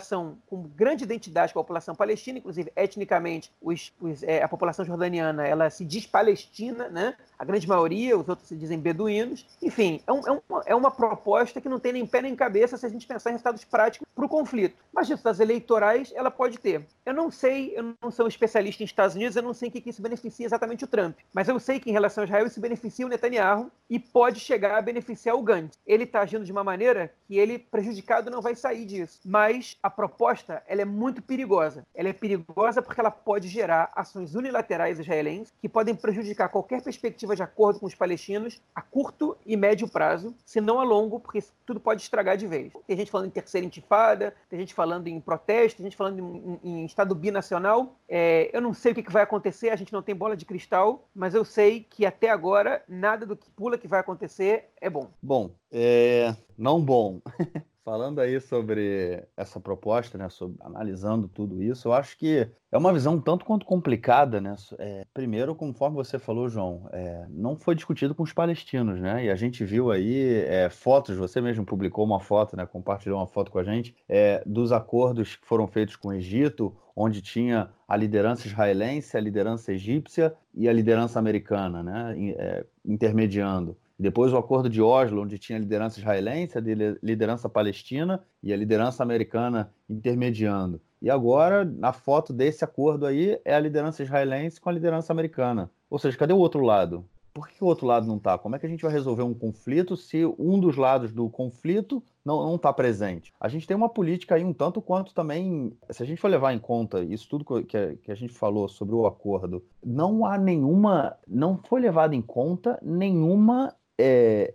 [0.46, 5.46] com grande identidade com a população palestina, inclusive etnicamente os, os, é, a população jordaniana
[5.46, 7.16] ela se diz palestina, né?
[7.44, 9.46] A grande maioria, os outros se dizem beduínos.
[9.62, 12.76] Enfim, é, um, é, uma, é uma proposta que não tem nem pé nem cabeça
[12.78, 14.76] se a gente pensar em resultados práticos para o conflito.
[14.92, 16.86] Mas resultados eleitorais ela pode ter.
[17.04, 19.80] Eu não sei, eu não sou especialista em Estados Unidos, eu não sei o que,
[19.80, 22.60] que isso beneficia exatamente o Trump, mas eu sei que em relação a Israel isso
[22.60, 25.78] beneficia o Netanyahu e pode chegar a beneficiar o Gantz.
[25.86, 29.20] Ele está agindo de uma maneira que ele, prejudicado, não vai sair disso.
[29.24, 31.86] Mas a proposta ela é muito perigosa.
[31.94, 37.33] Ela é perigosa porque ela pode gerar ações unilaterais israelenses que podem prejudicar qualquer perspectiva
[37.34, 41.42] de acordo com os palestinos a curto e médio prazo, se não a longo, porque
[41.64, 42.72] tudo pode estragar de vez.
[42.86, 46.60] Tem gente falando em terceira intifada, tem gente falando em protesto, tem gente falando em,
[46.62, 47.96] em, estado binacional.
[48.08, 50.44] É, eu não sei o que, que vai acontecer, a gente não tem bola de
[50.44, 54.90] cristal, mas eu sei que até agora nada do que pula que vai acontecer é
[54.90, 55.08] bom.
[55.22, 56.36] Bom, é...
[56.56, 57.20] não bom.
[57.84, 62.94] Falando aí sobre essa proposta, né, sobre, analisando tudo isso, eu acho que é uma
[62.94, 64.56] visão tanto quanto complicada, né?
[64.78, 69.26] É, primeiro, conforme você falou, João, é, não foi discutido com os palestinos, né?
[69.26, 72.64] E a gente viu aí é, fotos, você mesmo publicou uma foto, né?
[72.64, 76.74] Compartilhou uma foto com a gente é, dos acordos que foram feitos com o Egito,
[76.96, 82.14] onde tinha a liderança israelense, a liderança egípcia e a liderança americana, né?
[82.38, 83.76] É, intermediando.
[83.98, 86.60] Depois o acordo de Oslo, onde tinha a liderança israelense, a
[87.02, 90.80] liderança palestina e a liderança americana intermediando.
[91.00, 95.70] E agora, na foto desse acordo aí, é a liderança israelense com a liderança americana.
[95.88, 97.04] Ou seja, cadê o outro lado?
[97.32, 98.38] Por que o outro lado não está?
[98.38, 102.02] Como é que a gente vai resolver um conflito se um dos lados do conflito
[102.24, 103.32] não está presente?
[103.40, 106.52] A gente tem uma política aí um tanto quanto também, se a gente for levar
[106.52, 111.16] em conta isso tudo que, que a gente falou sobre o acordo, não há nenhuma,
[111.26, 114.54] não foi levado em conta nenhuma é,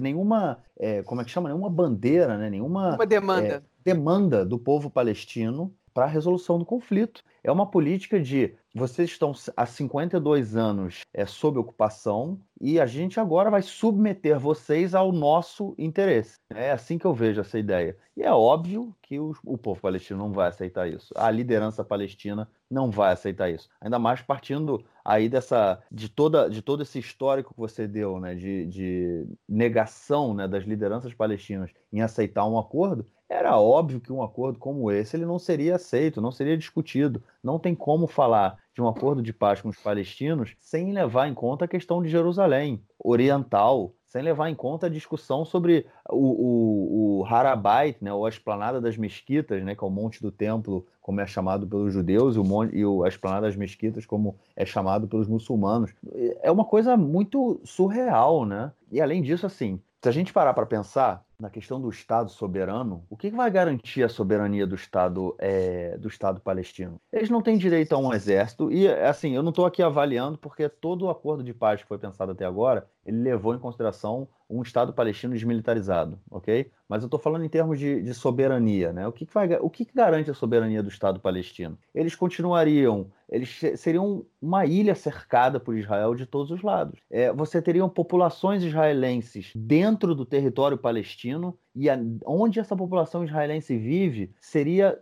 [0.00, 1.48] nenhuma, é, como é que chama?
[1.48, 2.48] Nenhuma bandeira, né?
[2.50, 3.54] nenhuma uma demanda.
[3.54, 7.22] É, demanda do povo palestino para a resolução do conflito.
[7.44, 13.20] É uma política de vocês estão há 52 anos é, sob ocupação e a gente
[13.20, 16.36] agora vai submeter vocês ao nosso interesse.
[16.54, 17.96] É assim que eu vejo essa ideia.
[18.16, 21.12] E é óbvio que o, o povo palestino não vai aceitar isso.
[21.16, 23.68] A liderança palestina não vai aceitar isso.
[23.80, 28.34] Ainda mais partindo aí dessa de toda de todo esse histórico que você deu, né,
[28.34, 33.06] de, de negação, né, das lideranças palestinas em aceitar um acordo.
[33.28, 37.22] Era óbvio que um acordo como esse ele não seria aceito, não seria discutido.
[37.42, 41.34] Não tem como falar de um acordo de paz com os palestinos sem levar em
[41.34, 47.20] conta a questão de Jerusalém oriental, sem levar em conta a discussão sobre o, o,
[47.20, 50.86] o Harabait, né, ou a esplanada das mesquitas, né, que é o monte do templo,
[51.00, 54.36] como é chamado pelos judeus, e, o monte, e o, a esplanada das mesquitas, como
[54.54, 55.94] é chamado pelos muçulmanos.
[56.42, 58.70] É uma coisa muito surreal, né?
[58.90, 63.04] E além disso, assim, se a gente parar para pensar na questão do Estado soberano,
[63.10, 67.00] o que vai garantir a soberania do Estado é, do Estado palestino?
[67.12, 70.68] Eles não têm direito a um exército e, assim, eu não estou aqui avaliando porque
[70.68, 74.60] todo o acordo de paz que foi pensado até agora ele levou em consideração um
[74.60, 76.70] Estado palestino desmilitarizado, ok?
[76.86, 79.08] Mas eu estou falando em termos de, de, soberania, né?
[79.08, 81.78] O, que, que, vai, o que, que garante a soberania do Estado palestino?
[81.94, 87.00] Eles continuariam, eles seriam uma ilha cercada por Israel de todos os lados.
[87.10, 93.76] É, você teriam populações israelenses dentro do território palestino e a, onde essa população israelense
[93.76, 95.00] vive seria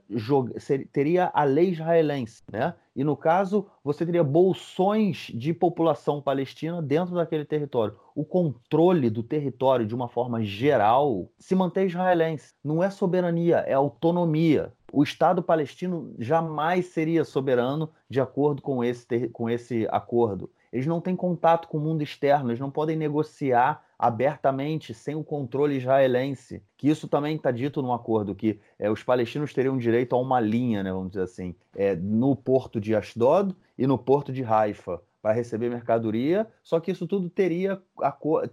[0.58, 2.74] ser, teria a lei israelense, né?
[2.94, 7.96] E no caso você teria bolsões de população palestina dentro daquele território.
[8.14, 12.52] O controle do território de uma forma geral se mantém israelense.
[12.62, 14.72] Não é soberania, é autonomia.
[14.92, 20.50] O Estado palestino jamais seria soberano de acordo com esse, com esse acordo.
[20.72, 25.22] Eles não têm contato com o mundo externo, eles não podem negociar abertamente, sem o
[25.22, 26.62] controle israelense.
[26.78, 30.40] Que isso também está dito no acordo, que é, os palestinos teriam direito a uma
[30.40, 35.02] linha, né, vamos dizer assim, é, no porto de Ashdod e no porto de Haifa
[35.20, 37.78] para receber mercadoria, só que isso tudo teria,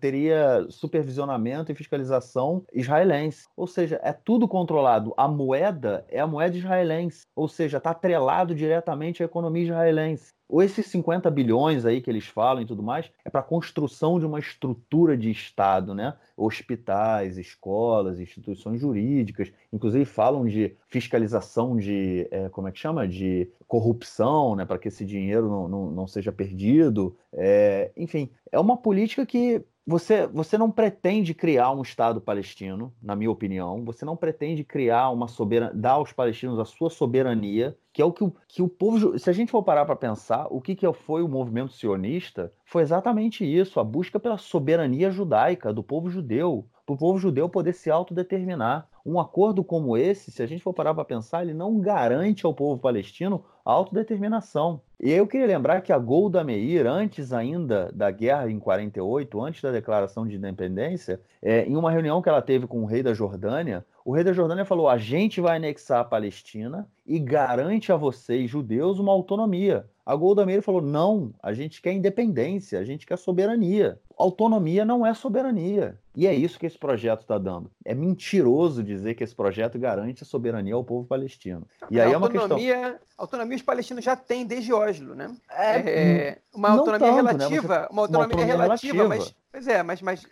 [0.02, 3.46] teria supervisionamento e fiscalização israelense.
[3.56, 5.14] Ou seja, é tudo controlado.
[5.16, 10.64] A moeda é a moeda israelense, ou seja, está atrelado diretamente à economia israelense ou
[10.64, 14.26] esses 50 bilhões aí que eles falam e tudo mais, é para a construção de
[14.26, 16.16] uma estrutura de Estado, né?
[16.36, 23.08] Hospitais, escolas, instituições jurídicas, inclusive falam de fiscalização de, é, como é que chama?
[23.08, 24.66] De corrupção, né?
[24.66, 27.18] Para que esse dinheiro não, não, não seja perdido.
[27.34, 33.16] É, enfim, é uma política que você, você não pretende criar um Estado palestino, na
[33.16, 33.86] minha opinião.
[33.86, 38.12] Você não pretende criar uma soberania, dar aos palestinos a sua soberania, que é o
[38.12, 39.18] que o, que o povo.
[39.18, 42.82] Se a gente for parar para pensar, o que, que foi o movimento sionista foi
[42.82, 47.72] exatamente isso: a busca pela soberania judaica do povo judeu, para o povo judeu poder
[47.72, 48.90] se autodeterminar.
[49.06, 52.54] Um acordo como esse, se a gente for parar para pensar, ele não garante ao
[52.54, 54.82] povo palestino a autodeterminação.
[55.00, 59.62] E eu queria lembrar que a Golda Meir, antes ainda da guerra em 48, antes
[59.62, 63.14] da declaração de independência, é, em uma reunião que ela teve com o rei da
[63.14, 67.98] Jordânia, o rei da Jordânia falou: a gente vai anexar a Palestina e garante a
[67.98, 69.86] vocês, judeus, uma autonomia.
[70.06, 74.00] A Golda Meir falou: não, a gente quer independência, a gente quer soberania.
[74.18, 76.00] Autonomia não é soberania.
[76.16, 77.70] E é isso que esse projeto está dando.
[77.84, 81.68] É mentiroso dizer que esse projeto garante a soberania ao povo palestino.
[81.92, 83.00] E aí autonomia, é uma questão.
[83.18, 85.36] Autonomia os palestinos já têm desde Oslo, né?
[85.50, 87.86] É, é uma autonomia tanto, relativa, né?
[87.88, 87.94] Você...
[87.94, 90.24] uma, autonomia uma autonomia relativa, relativa, mas Pois é, mas, mas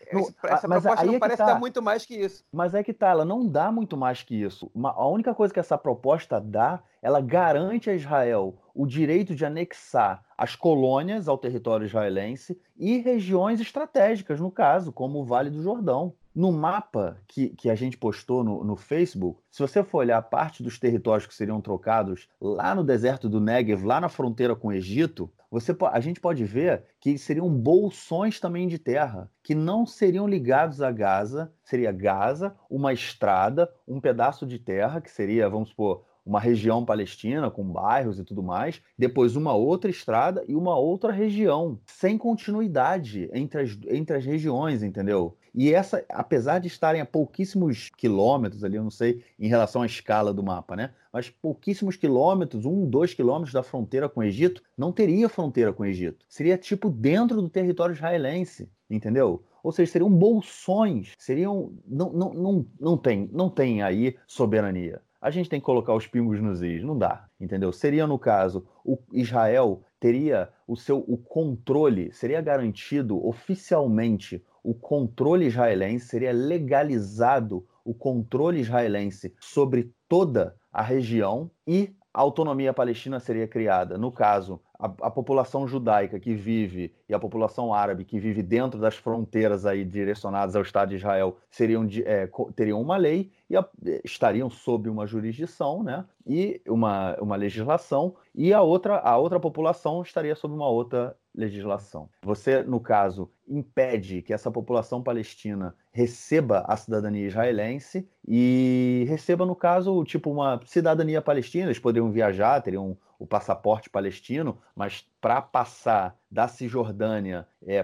[0.44, 1.46] essa mas proposta não é parece tá.
[1.48, 2.46] dar muito mais que isso.
[2.54, 4.70] Mas é que tá, ela não dá muito mais que isso.
[4.72, 9.44] Uma, a única coisa que essa proposta dá, ela garante a Israel o direito de
[9.44, 15.64] anexar as colônias ao território israelense e regiões estratégicas, no caso, como o Vale do
[15.64, 16.14] Jordão.
[16.36, 20.62] No mapa que, que a gente postou no, no Facebook, se você for olhar parte
[20.62, 24.74] dos territórios que seriam trocados lá no deserto do Negev, lá na fronteira com o
[24.74, 30.28] Egito, você, a gente pode ver que seriam bolsões também de terra, que não seriam
[30.28, 31.50] ligados a Gaza.
[31.64, 37.52] Seria Gaza, uma estrada, um pedaço de terra, que seria, vamos supor, uma região palestina
[37.52, 43.30] com bairros e tudo mais, depois uma outra estrada e uma outra região, sem continuidade
[43.32, 45.38] entre as, entre as regiões, entendeu?
[45.54, 49.86] E essa, apesar de estarem a pouquíssimos quilômetros ali, eu não sei em relação à
[49.86, 50.92] escala do mapa, né?
[51.14, 55.84] Mas pouquíssimos quilômetros, um, dois quilômetros da fronteira com o Egito, não teria fronteira com
[55.84, 56.26] o Egito.
[56.28, 59.44] Seria tipo dentro do território israelense, entendeu?
[59.64, 61.72] Ou seja, seriam bolsões, seriam.
[61.88, 66.06] Não, não, não, não, tem, não tem aí soberania a gente tem que colocar os
[66.06, 67.74] pingos nos is, não dá, entendeu?
[67.74, 75.48] Seria no caso, o Israel teria o seu o controle, seria garantido oficialmente o controle
[75.48, 83.48] israelense, seria legalizado o controle israelense sobre toda a região e a autonomia palestina seria
[83.48, 83.98] criada.
[83.98, 88.80] No caso, a, a, população judaica que vive e a população árabe que vive dentro
[88.80, 93.66] das fronteiras aí direcionadas ao Estado de Israel seriam é, teriam uma lei e a,
[94.04, 96.06] estariam sob uma jurisdição, né?
[96.26, 102.10] E uma, uma legislação e a outra a outra população estaria sob uma outra legislação.
[102.24, 109.56] Você, no caso, impede que essa população palestina receba a cidadania israelense e receba, no
[109.56, 111.66] caso, tipo uma cidadania palestina.
[111.68, 117.84] Eles poderiam viajar, teriam o passaporte palestino, mas para passar da Cisjordânia é,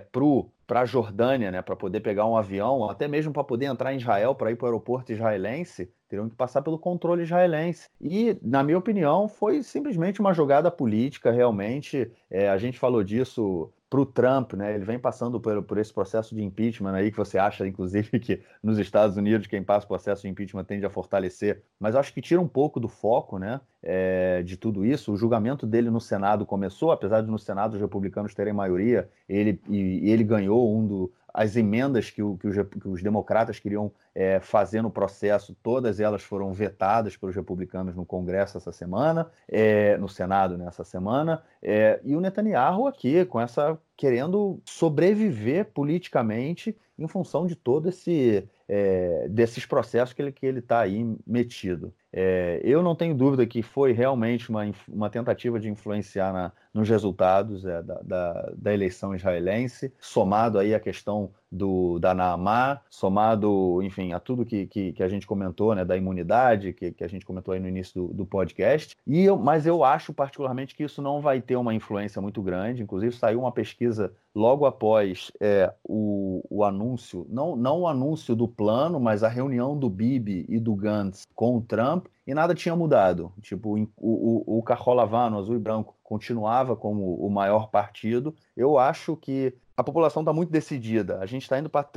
[0.67, 3.97] para a Jordânia, né, para poder pegar um avião, até mesmo para poder entrar em
[3.97, 7.89] Israel, para ir para o aeroporto israelense, teriam que passar pelo controle israelense.
[7.99, 12.11] E, na minha opinião, foi simplesmente uma jogada política, realmente.
[12.29, 14.73] É, a gente falou disso para o Trump, né?
[14.73, 18.41] Ele vem passando por, por, esse processo de impeachment aí que você acha, inclusive, que
[18.63, 21.61] nos Estados Unidos quem passa o processo de impeachment tende a fortalecer.
[21.77, 23.59] Mas acho que tira um pouco do foco, né?
[23.83, 25.11] É, de tudo isso.
[25.11, 29.59] O julgamento dele no Senado começou, apesar de no Senado os republicanos terem maioria, ele
[29.69, 33.91] e, ele ganhou um do, as emendas que, o, que, os, que os, democratas queriam
[34.13, 39.97] é, fazer no processo, todas elas foram vetadas pelos republicanos no Congresso essa semana, é,
[39.97, 47.07] no Senado nessa semana, é, e o Netanyahu aqui com essa querendo sobreviver politicamente em
[47.07, 51.93] função de todo esse é, desses processos que ele que ele está aí metido.
[52.13, 56.87] É, eu não tenho dúvida que foi realmente uma, uma tentativa de influenciar na, nos
[56.87, 63.81] resultados é, da, da, da, eleição israelense, somado aí a questão do, da Naamá, somado,
[63.83, 67.07] enfim, a tudo que, que, que, a gente comentou, né, da imunidade, que, que a
[67.07, 68.95] gente comentou aí no início do, do podcast.
[69.05, 72.81] E eu, mas eu acho particularmente que isso não vai ter uma influência muito grande.
[72.81, 78.47] Inclusive, saiu uma pesquisa logo após é, o, o anúncio, não, não o anúncio do
[78.47, 82.73] plano, mas a reunião do Bibi e do Gantz com o Trump, e nada tinha
[82.73, 83.33] mudado.
[83.41, 88.33] Tipo, o, o, o Carrolavano, azul e branco, continuava como o maior partido.
[88.55, 91.19] Eu acho que a população está muito decidida.
[91.19, 91.89] A gente está indo para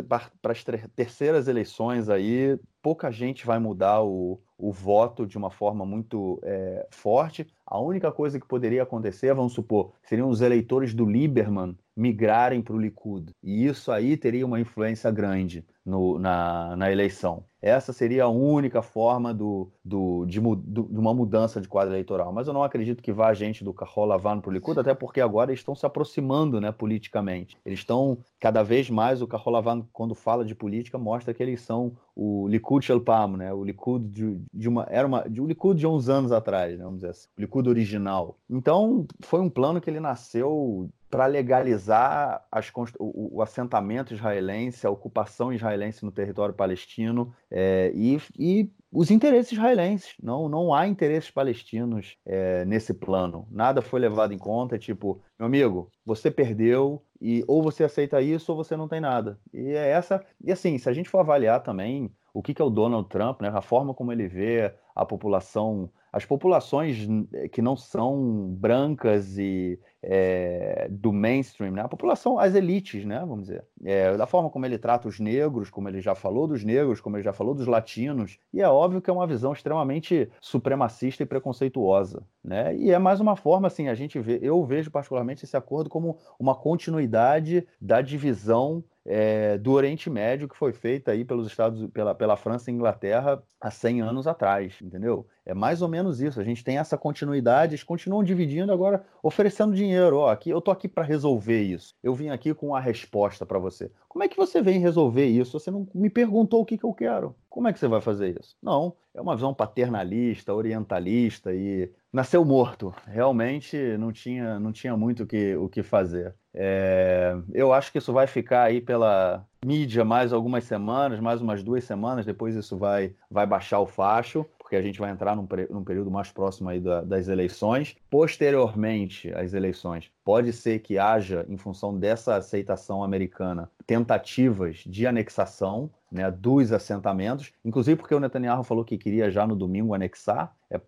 [0.42, 0.64] as
[0.96, 6.84] terceiras eleições aí, pouca gente vai mudar o, o voto de uma forma muito é,
[6.90, 7.46] forte.
[7.64, 12.74] A única coisa que poderia acontecer, vamos supor, seriam os eleitores do Lieberman migrarem para
[12.74, 13.32] o Likud.
[13.42, 17.44] E isso aí teria uma influência grande no, na, na eleição.
[17.60, 22.30] Essa seria a única forma do, do, de, de, uma mudança de quadro eleitoral.
[22.32, 25.20] Mas eu não acredito que vá gente do Carro lavando para o Likud, até porque
[25.20, 27.56] agora eles estão se aproximando né, politicamente.
[27.64, 31.62] Eles estão, cada vez mais, o Carro lavando, quando fala de política, mostra que eles
[31.62, 33.52] são o Likud Shelpam, né?
[33.52, 36.84] O Likud de, de, uma era uma de um Likud de uns anos atrás, né?
[36.84, 38.36] vamos dizer assim, o Likud original.
[38.48, 44.90] Então foi um plano que ele nasceu para legalizar as, o, o, assentamento israelense, a
[44.90, 50.14] ocupação israelense no território palestino é, e, e, os interesses israelenses.
[50.20, 53.46] Não, não há interesses palestinos é, nesse plano.
[53.48, 54.74] Nada foi levado em conta.
[54.74, 59.00] É tipo, meu amigo, você perdeu e ou você aceita isso ou você não tem
[59.00, 59.38] nada.
[59.52, 60.20] E é essa.
[60.44, 63.40] E assim, se a gente for avaliar também o que, que é o Donald Trump,
[63.40, 67.08] né, a forma como ele vê a população as populações
[67.50, 71.82] que não são brancas e é, do mainstream, né?
[71.82, 73.18] a população, as elites, né?
[73.18, 76.62] vamos dizer, é, da forma como ele trata os negros, como ele já falou dos
[76.62, 80.30] negros, como ele já falou dos latinos, e é óbvio que é uma visão extremamente
[80.40, 82.76] supremacista e preconceituosa, né?
[82.76, 86.18] E é mais uma forma, assim, a gente vê, eu vejo particularmente esse acordo como
[86.38, 92.14] uma continuidade da divisão é, do Oriente Médio que foi feita aí pelos Estados, pela,
[92.14, 95.26] pela França e Inglaterra há 100 anos atrás, entendeu?
[95.44, 96.40] É mais ou menos isso.
[96.40, 100.18] A gente tem essa continuidade, eles continuam dividindo agora, oferecendo dinheiro.
[100.18, 101.94] Ó, aqui eu tô aqui para resolver isso.
[102.02, 103.90] Eu vim aqui com a resposta para você.
[104.08, 105.58] Como é que você vem resolver isso?
[105.58, 107.34] Você não me perguntou o que, que eu quero.
[107.50, 108.56] Como é que você vai fazer isso?
[108.62, 112.94] Não, é uma visão paternalista, orientalista e nasceu morto.
[113.06, 116.34] Realmente não tinha, não tinha muito o que, o que fazer.
[116.54, 121.62] É, eu acho que isso vai ficar aí pela mídia mais algumas semanas, mais umas
[121.62, 125.46] duas semanas, depois isso vai, vai baixar o facho porque a gente vai entrar num,
[125.70, 127.96] num período mais próximo aí da, das eleições.
[128.10, 135.90] Posteriormente às eleições, pode ser que haja, em função dessa aceitação americana, tentativas de anexação
[136.10, 140.80] né, dos assentamentos, inclusive porque o Netanyahu falou que queria já no domingo anexar, é,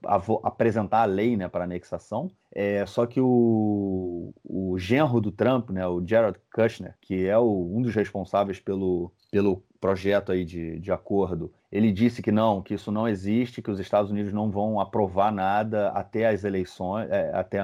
[0.42, 2.30] apresentar a lei né, para anexação.
[2.58, 7.70] É, só que o, o genro do Trump, né, o Jared Kushner, que é o,
[7.70, 12.72] um dos responsáveis pelo, pelo projeto aí de, de acordo, ele disse que não, que
[12.72, 17.30] isso não existe, que os Estados Unidos não vão aprovar nada até as eleições, é,
[17.34, 17.58] até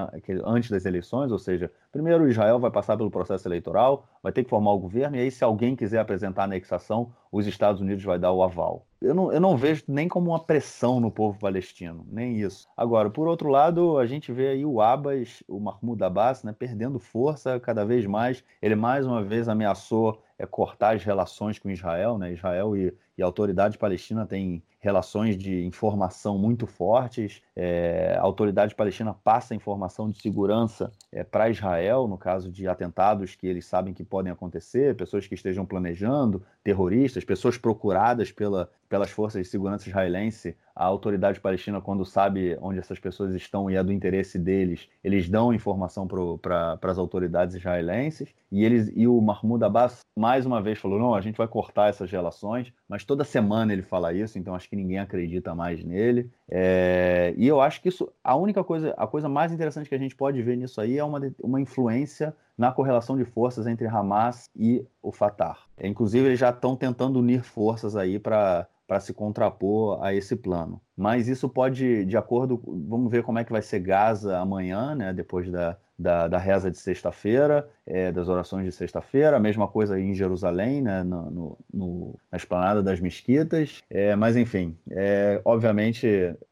[0.44, 4.50] antes das eleições, ou seja, primeiro Israel vai passar pelo processo eleitoral, vai ter que
[4.50, 8.32] formar o governo, e aí se alguém quiser apresentar anexação, os Estados Unidos vai dar
[8.32, 8.86] o aval.
[9.00, 12.68] Eu não, eu não vejo nem como uma pressão no povo palestino, nem isso.
[12.76, 17.00] Agora, por outro lado, a gente vê aí o Abbas, o Mahmoud Abbas, né, perdendo
[17.00, 18.44] força cada vez mais.
[18.60, 22.32] Ele mais uma vez ameaçou é, cortar as relações com Israel, né?
[22.32, 22.92] Israel e,
[23.22, 27.40] a autoridade palestina têm relações de informação muito fortes.
[27.54, 33.36] É, a autoridade palestina passa informação de segurança é, para Israel, no caso de atentados
[33.36, 39.10] que eles sabem que podem acontecer, pessoas que estejam planejando, terroristas, pessoas procuradas pela, pelas
[39.10, 40.56] forças de segurança israelense.
[40.74, 45.28] A autoridade palestina, quando sabe onde essas pessoas estão e é do interesse deles, eles
[45.28, 48.28] dão informação para as autoridades israelenses.
[48.50, 51.88] E, eles, e o Mahmoud Abbas, mais uma vez, falou: não, a gente vai cortar
[51.88, 56.30] essas relações, mas toda semana ele fala isso, então acho que ninguém acredita mais nele.
[56.48, 59.98] É, e eu acho que isso, a única coisa, a coisa mais interessante que a
[59.98, 64.48] gente pode ver nisso aí é uma, uma influência na correlação de forças entre Hamas
[64.56, 65.58] e o Fatah.
[65.76, 70.36] É, inclusive, eles já estão tentando unir forças aí para para se contrapor a esse
[70.36, 70.80] plano.
[70.96, 75.12] Mas isso pode, de acordo, vamos ver como é que vai ser Gaza amanhã, né,
[75.12, 79.98] depois da, da, da reza de sexta-feira, é, das orações de sexta-feira, a mesma coisa
[79.98, 83.82] em Jerusalém, né, no, no, na esplanada das mesquitas.
[83.88, 86.06] É, mas, enfim, é, obviamente,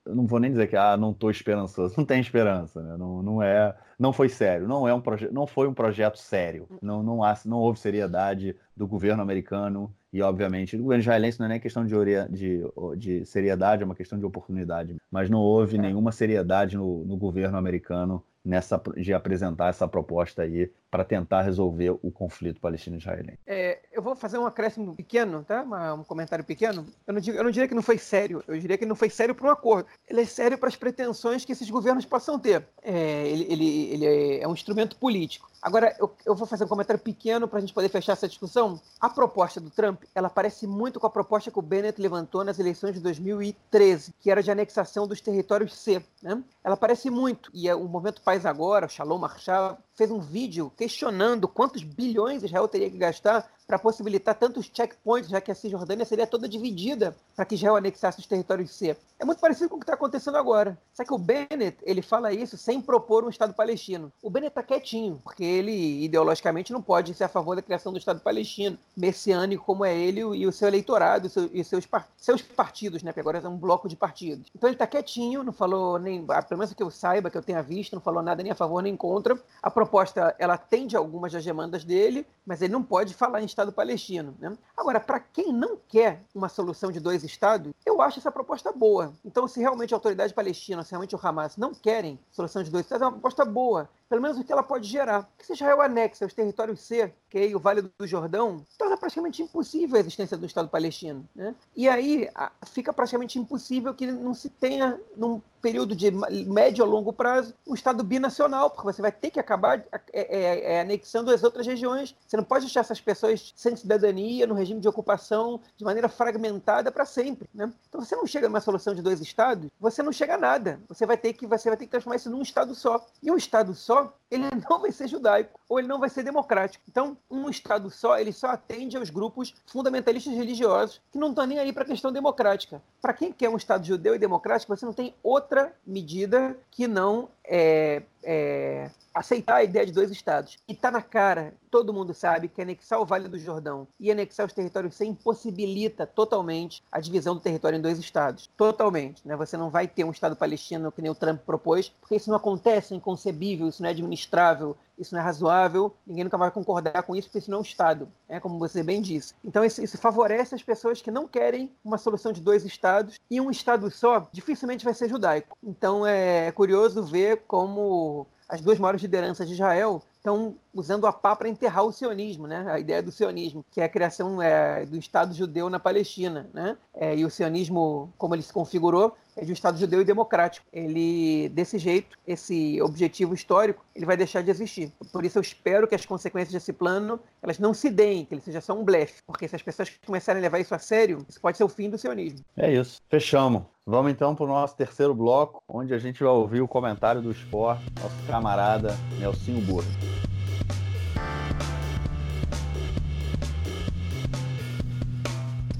[0.07, 3.43] não vou nem dizer que ah, não estou esperançoso, não tem esperança, né, não, não,
[3.43, 5.03] é, não foi sério, não, é um
[5.33, 10.21] não foi um projeto sério, não, não, há, não houve seriedade do governo americano e,
[10.23, 11.95] obviamente, o governo israelense não é nem questão de,
[12.31, 12.63] de,
[12.97, 14.97] de seriedade, é uma questão de oportunidade.
[15.11, 20.71] Mas não houve nenhuma seriedade no, no governo americano nessa de apresentar essa proposta aí
[20.91, 23.39] para tentar resolver o conflito palestino-israelense.
[23.47, 25.63] É, eu vou fazer um acréscimo pequeno, tá?
[25.95, 26.87] Um comentário pequeno.
[27.07, 29.09] Eu não, digo, eu não diria que não foi sério, eu diria que não foi
[29.09, 29.89] sério para um acordo.
[30.09, 32.67] Ele é sério para as pretensões que esses governos possam ter.
[32.83, 35.51] É, ele, ele, ele é um instrumento político.
[35.63, 38.81] Agora, eu, eu, vou fazer um comentário pequeno para a gente poder fechar essa discussão.
[38.99, 42.59] A proposta do Trump, ela parece muito com a proposta que o Bennett levantou nas
[42.59, 46.03] eleições de 2013, que era de anexação dos territórios C.
[46.23, 46.43] Né?
[46.65, 47.51] Ela parece muito.
[47.53, 52.43] E é o Movimento Paz Agora, o Shalom Marshall, fez um vídeo questionando quantos bilhões
[52.43, 57.15] Israel teria que gastar para possibilitar tantos checkpoints, já que a Cisjordânia seria toda dividida
[57.37, 58.97] para que Israel anexasse os territórios C.
[59.17, 60.77] É muito parecido com o que está acontecendo agora.
[60.93, 64.11] Só que o Bennett, ele fala isso sem propor um Estado palestino.
[64.21, 67.99] O Bennett está quietinho, porque ele, ideologicamente, não pode ser a favor da criação do
[67.99, 73.13] Estado palestino, messiânico como é ele e o seu eleitorado e seus, seus partidos, né?
[73.13, 74.49] Porque agora é um bloco de partidos.
[74.57, 77.63] Então ele está quietinho, não falou nem, pelo menos que eu saiba, que eu tenha
[77.63, 79.39] visto, não falou nada nem a favor nem contra.
[79.63, 83.60] A proposta, ela atende algumas das demandas dele, mas ele não pode falar em Estado
[83.61, 84.35] Estado palestino.
[84.39, 84.57] Né?
[84.77, 89.13] Agora, para quem não quer uma solução de dois Estados, eu acho essa proposta boa.
[89.25, 92.87] Então, se realmente a autoridade palestina, se realmente o Hamas não querem solução de dois
[92.87, 95.31] Estados, é uma proposta boa pelo menos o que ela pode gerar.
[95.39, 99.41] Que se Israel anexa os territórios C, que é o Vale do Jordão, torna praticamente
[99.41, 101.25] impossível a existência do Estado palestino.
[101.33, 101.55] Né?
[101.77, 102.29] E aí
[102.67, 107.75] fica praticamente impossível que não se tenha, num período de médio a longo prazo, um
[107.75, 112.17] Estado binacional, porque você vai ter que acabar é, é, é, anexando as outras regiões.
[112.27, 116.91] Você não pode deixar essas pessoas sem cidadania, no regime de ocupação, de maneira fragmentada
[116.91, 117.49] para sempre.
[117.55, 117.73] Né?
[117.89, 120.81] Então, você não chega numa solução de dois Estados, você não chega a nada.
[120.89, 123.07] Você vai ter que, você vai ter que transformar isso num Estado só.
[123.23, 124.00] E um Estado só
[124.31, 126.85] ele não vai ser judaico ou ele não vai ser democrático.
[126.89, 131.59] Então, um Estado só, ele só atende aos grupos fundamentalistas religiosos que não estão nem
[131.59, 132.83] aí para a questão democrática.
[133.01, 137.29] Para quem quer um Estado judeu e democrático, você não tem outra medida que não
[137.45, 140.59] é, é, aceitar a ideia de dois estados.
[140.69, 144.47] E está na cara, todo mundo sabe que anexar o Vale do Jordão e anexar
[144.47, 148.49] os territórios C impossibilita totalmente a divisão do território em dois estados.
[148.57, 149.27] Totalmente.
[149.27, 149.37] Né?
[149.37, 152.37] Você não vai ter um estado palestino que nem o Trump propôs, porque isso não
[152.37, 157.03] acontece, é inconcebível, isso não é administrável, isso não é razoável, ninguém nunca vai concordar
[157.03, 159.35] com isso, porque isso não é um Estado, é como você bem disse.
[159.45, 163.41] Então isso, isso, favorece as pessoas que não querem uma solução de dois Estados, e
[163.41, 165.57] um Estado só dificilmente vai ser judaico.
[165.63, 171.35] Então é curioso ver como as duas maiores lideranças de Israel estão usando a pá
[171.35, 172.67] para enterrar o sionismo, né?
[172.69, 176.77] A ideia do sionismo, que é a criação é, do Estado judeu na Palestina, né?
[176.93, 180.67] É, e o sionismo, como ele se configurou, é de um Estado judeu e democrático.
[180.73, 184.93] Ele, desse jeito, esse objetivo histórico, ele vai deixar de existir.
[185.13, 188.43] Por isso eu espero que as consequências desse plano, elas não se deem, que ele
[188.43, 189.23] seja só um blefe.
[189.27, 191.89] Porque se as pessoas começarem a levar isso a sério, isso pode ser o fim
[191.89, 192.41] do sionismo.
[192.57, 193.01] É isso.
[193.09, 193.63] Fechamos.
[193.91, 197.33] Vamos então para o nosso terceiro bloco, onde a gente vai ouvir o comentário do
[197.33, 199.83] esporte, nosso camarada Nelsinho Burro.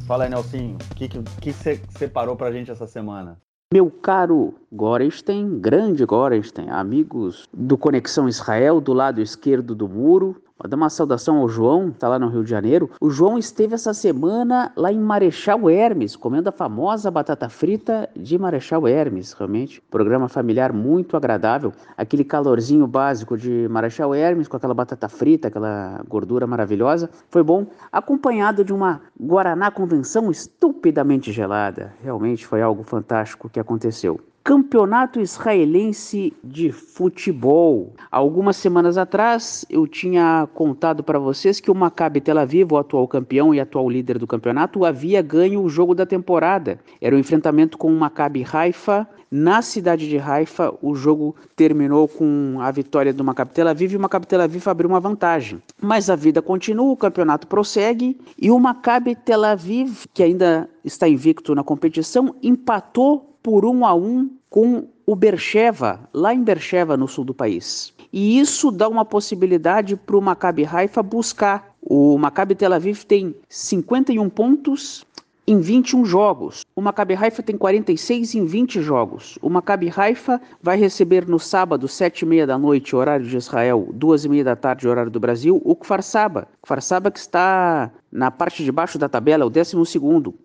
[0.09, 3.39] Fala aí, Nelsinho, o que, que, você separou para a gente essa semana?
[3.73, 10.69] Meu caro Gorenstein, grande Gorenstein, amigos do Conexão Israel, do lado esquerdo do muro, Vou
[10.69, 12.91] dar uma saudação ao João, tá lá no Rio de Janeiro.
[13.01, 18.37] O João esteve essa semana lá em Marechal Hermes, comendo a famosa batata frita de
[18.37, 19.81] Marechal Hermes, realmente.
[19.91, 21.73] Programa familiar muito agradável.
[21.97, 27.09] Aquele calorzinho básico de Marechal Hermes, com aquela batata frita, aquela gordura maravilhosa.
[27.31, 31.95] Foi bom, acompanhado de uma Guaraná Convenção estupidamente gelada.
[32.03, 34.21] Realmente foi algo fantástico que aconteceu.
[34.43, 37.93] Campeonato Israelense de Futebol.
[38.11, 43.07] Algumas semanas atrás eu tinha contado para vocês que o Maccabi Tel Aviv, o atual
[43.07, 46.81] campeão e atual líder do campeonato, havia ganho o jogo da temporada.
[47.03, 49.07] Era o um enfrentamento com o Maccabi Haifa.
[49.31, 53.97] Na cidade de Haifa, o jogo terminou com a vitória do Maccabi Tel Aviv e
[53.97, 55.63] o Maccabi Tel Aviv abriu uma vantagem.
[55.81, 61.07] Mas a vida continua, o campeonato prossegue e o Maccabi Tel Aviv, que ainda está
[61.07, 67.09] invicto na competição, empatou por um a um com o Bercheva, lá em Bercheva, no
[67.09, 67.93] sul do país.
[68.13, 71.75] E isso dá uma possibilidade para o Maccabi Haifa buscar.
[71.81, 75.07] O Maccabi Tel Aviv tem 51 pontos
[75.51, 76.65] em 21 jogos.
[76.77, 79.37] O Maccabi Haifa tem 46 em 20 jogos.
[79.43, 84.55] O Maccabi Haifa vai receber no sábado, 7h30 da noite, horário de Israel, 2h30 da
[84.55, 86.47] tarde, horário do Brasil, o Kfar Saba.
[86.63, 89.77] Kfar Saba que está na parte de baixo da tabela, o 12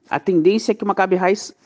[0.10, 1.18] A tendência é que o Maccabi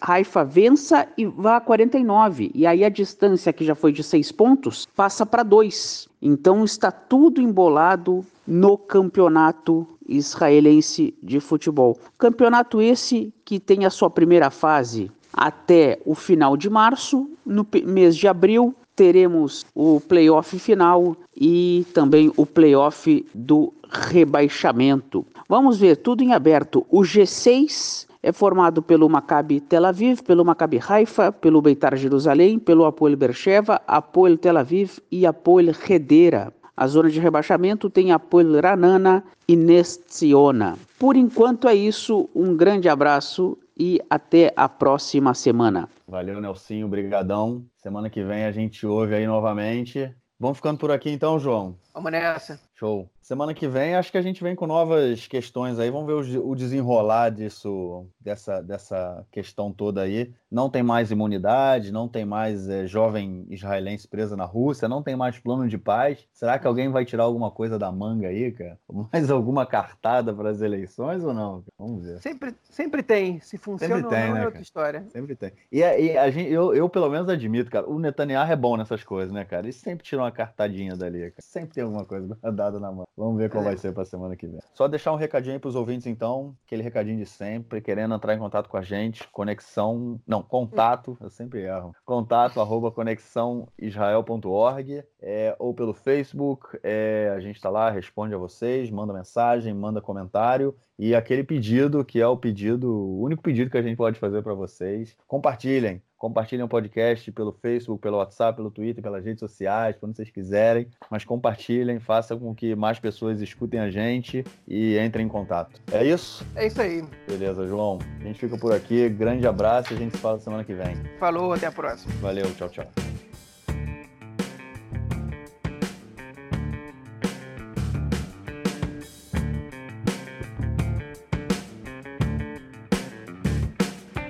[0.02, 2.52] Haifa vença e vá a 49.
[2.54, 6.10] E aí a distância, que já foi de 6 pontos, passa para 2.
[6.22, 11.98] Então está tudo embolado no campeonato israelense de futebol.
[12.18, 18.18] Campeonato esse que tem a sua primeira fase até o final de março, no mês
[18.18, 25.26] de abril teremos o playoff final e também o playoff do rebaixamento.
[25.48, 26.86] Vamos ver tudo em aberto.
[26.90, 32.84] O G6 é formado pelo Maccabi Tel Aviv, pelo Maccabi Haifa, pelo Beitar Jerusalém, pelo
[32.84, 36.54] Apoel Bercheva, Apoel Tel Aviv e Apoel Hedera.
[36.76, 40.78] A zona de rebaixamento tem Apoel Ranana e Nestiona.
[41.00, 45.90] Por enquanto é isso, um grande abraço e até a próxima semana.
[46.08, 47.66] Valeu, Nelsinho, brigadão.
[47.78, 50.16] Semana que vem a gente ouve aí novamente.
[50.40, 51.76] Vamos ficando por aqui então, João.
[51.96, 52.60] Vamos nessa.
[52.76, 53.10] Show.
[53.30, 55.92] Semana que vem, acho que a gente vem com novas questões aí.
[55.92, 60.34] Vamos ver o desenrolar disso, dessa, dessa questão toda aí.
[60.50, 65.16] Não tem mais imunidade, não tem mais é, jovem israelense presa na Rússia, não tem
[65.16, 66.28] mais plano de paz.
[66.34, 68.80] Será que alguém vai tirar alguma coisa da manga aí, cara?
[69.14, 71.64] Mais alguma cartada para as eleições ou não?
[71.78, 72.20] Vamos ver.
[72.24, 73.40] Sempre, sempre tem.
[73.42, 74.64] Se funciona sempre tem, ou não é né, é outra cara?
[74.64, 75.06] história.
[75.12, 75.52] Sempre tem.
[75.72, 79.04] E, e a gente, eu, eu, pelo menos, admito, cara, o Netanyahu é bom nessas
[79.04, 79.68] coisas, né, cara?
[79.68, 81.34] Ele sempre tira uma cartadinha dali, cara.
[81.38, 83.08] Sempre tem alguma coisa dada na mão.
[83.20, 83.68] Vamos ver qual é.
[83.68, 84.62] vai ser para semana que vem.
[84.74, 88.34] Só deixar um recadinho aí para os ouvintes, então, aquele recadinho de sempre, querendo entrar
[88.34, 95.56] em contato com a gente, conexão, não, contato, eu sempre erro, contato arroba conexãoisrael.org, é,
[95.60, 100.76] ou pelo Facebook, é, a gente está lá, responde a vocês, manda mensagem, manda comentário,
[100.98, 104.42] e aquele pedido que é o pedido, o único pedido que a gente pode fazer
[104.42, 109.96] para vocês, compartilhem, Compartilhem o podcast pelo Facebook, pelo WhatsApp, pelo Twitter, pelas redes sociais,
[109.98, 110.86] quando vocês quiserem.
[111.10, 115.82] Mas compartilhem, façam com que mais pessoas escutem a gente e entrem em contato.
[115.94, 116.46] É isso?
[116.56, 117.06] É isso aí.
[117.26, 118.00] Beleza, João.
[118.20, 119.08] A gente fica por aqui.
[119.08, 120.98] Grande abraço e a gente se fala semana que vem.
[121.18, 122.14] Falou, até a próxima.
[122.16, 123.19] Valeu, tchau, tchau.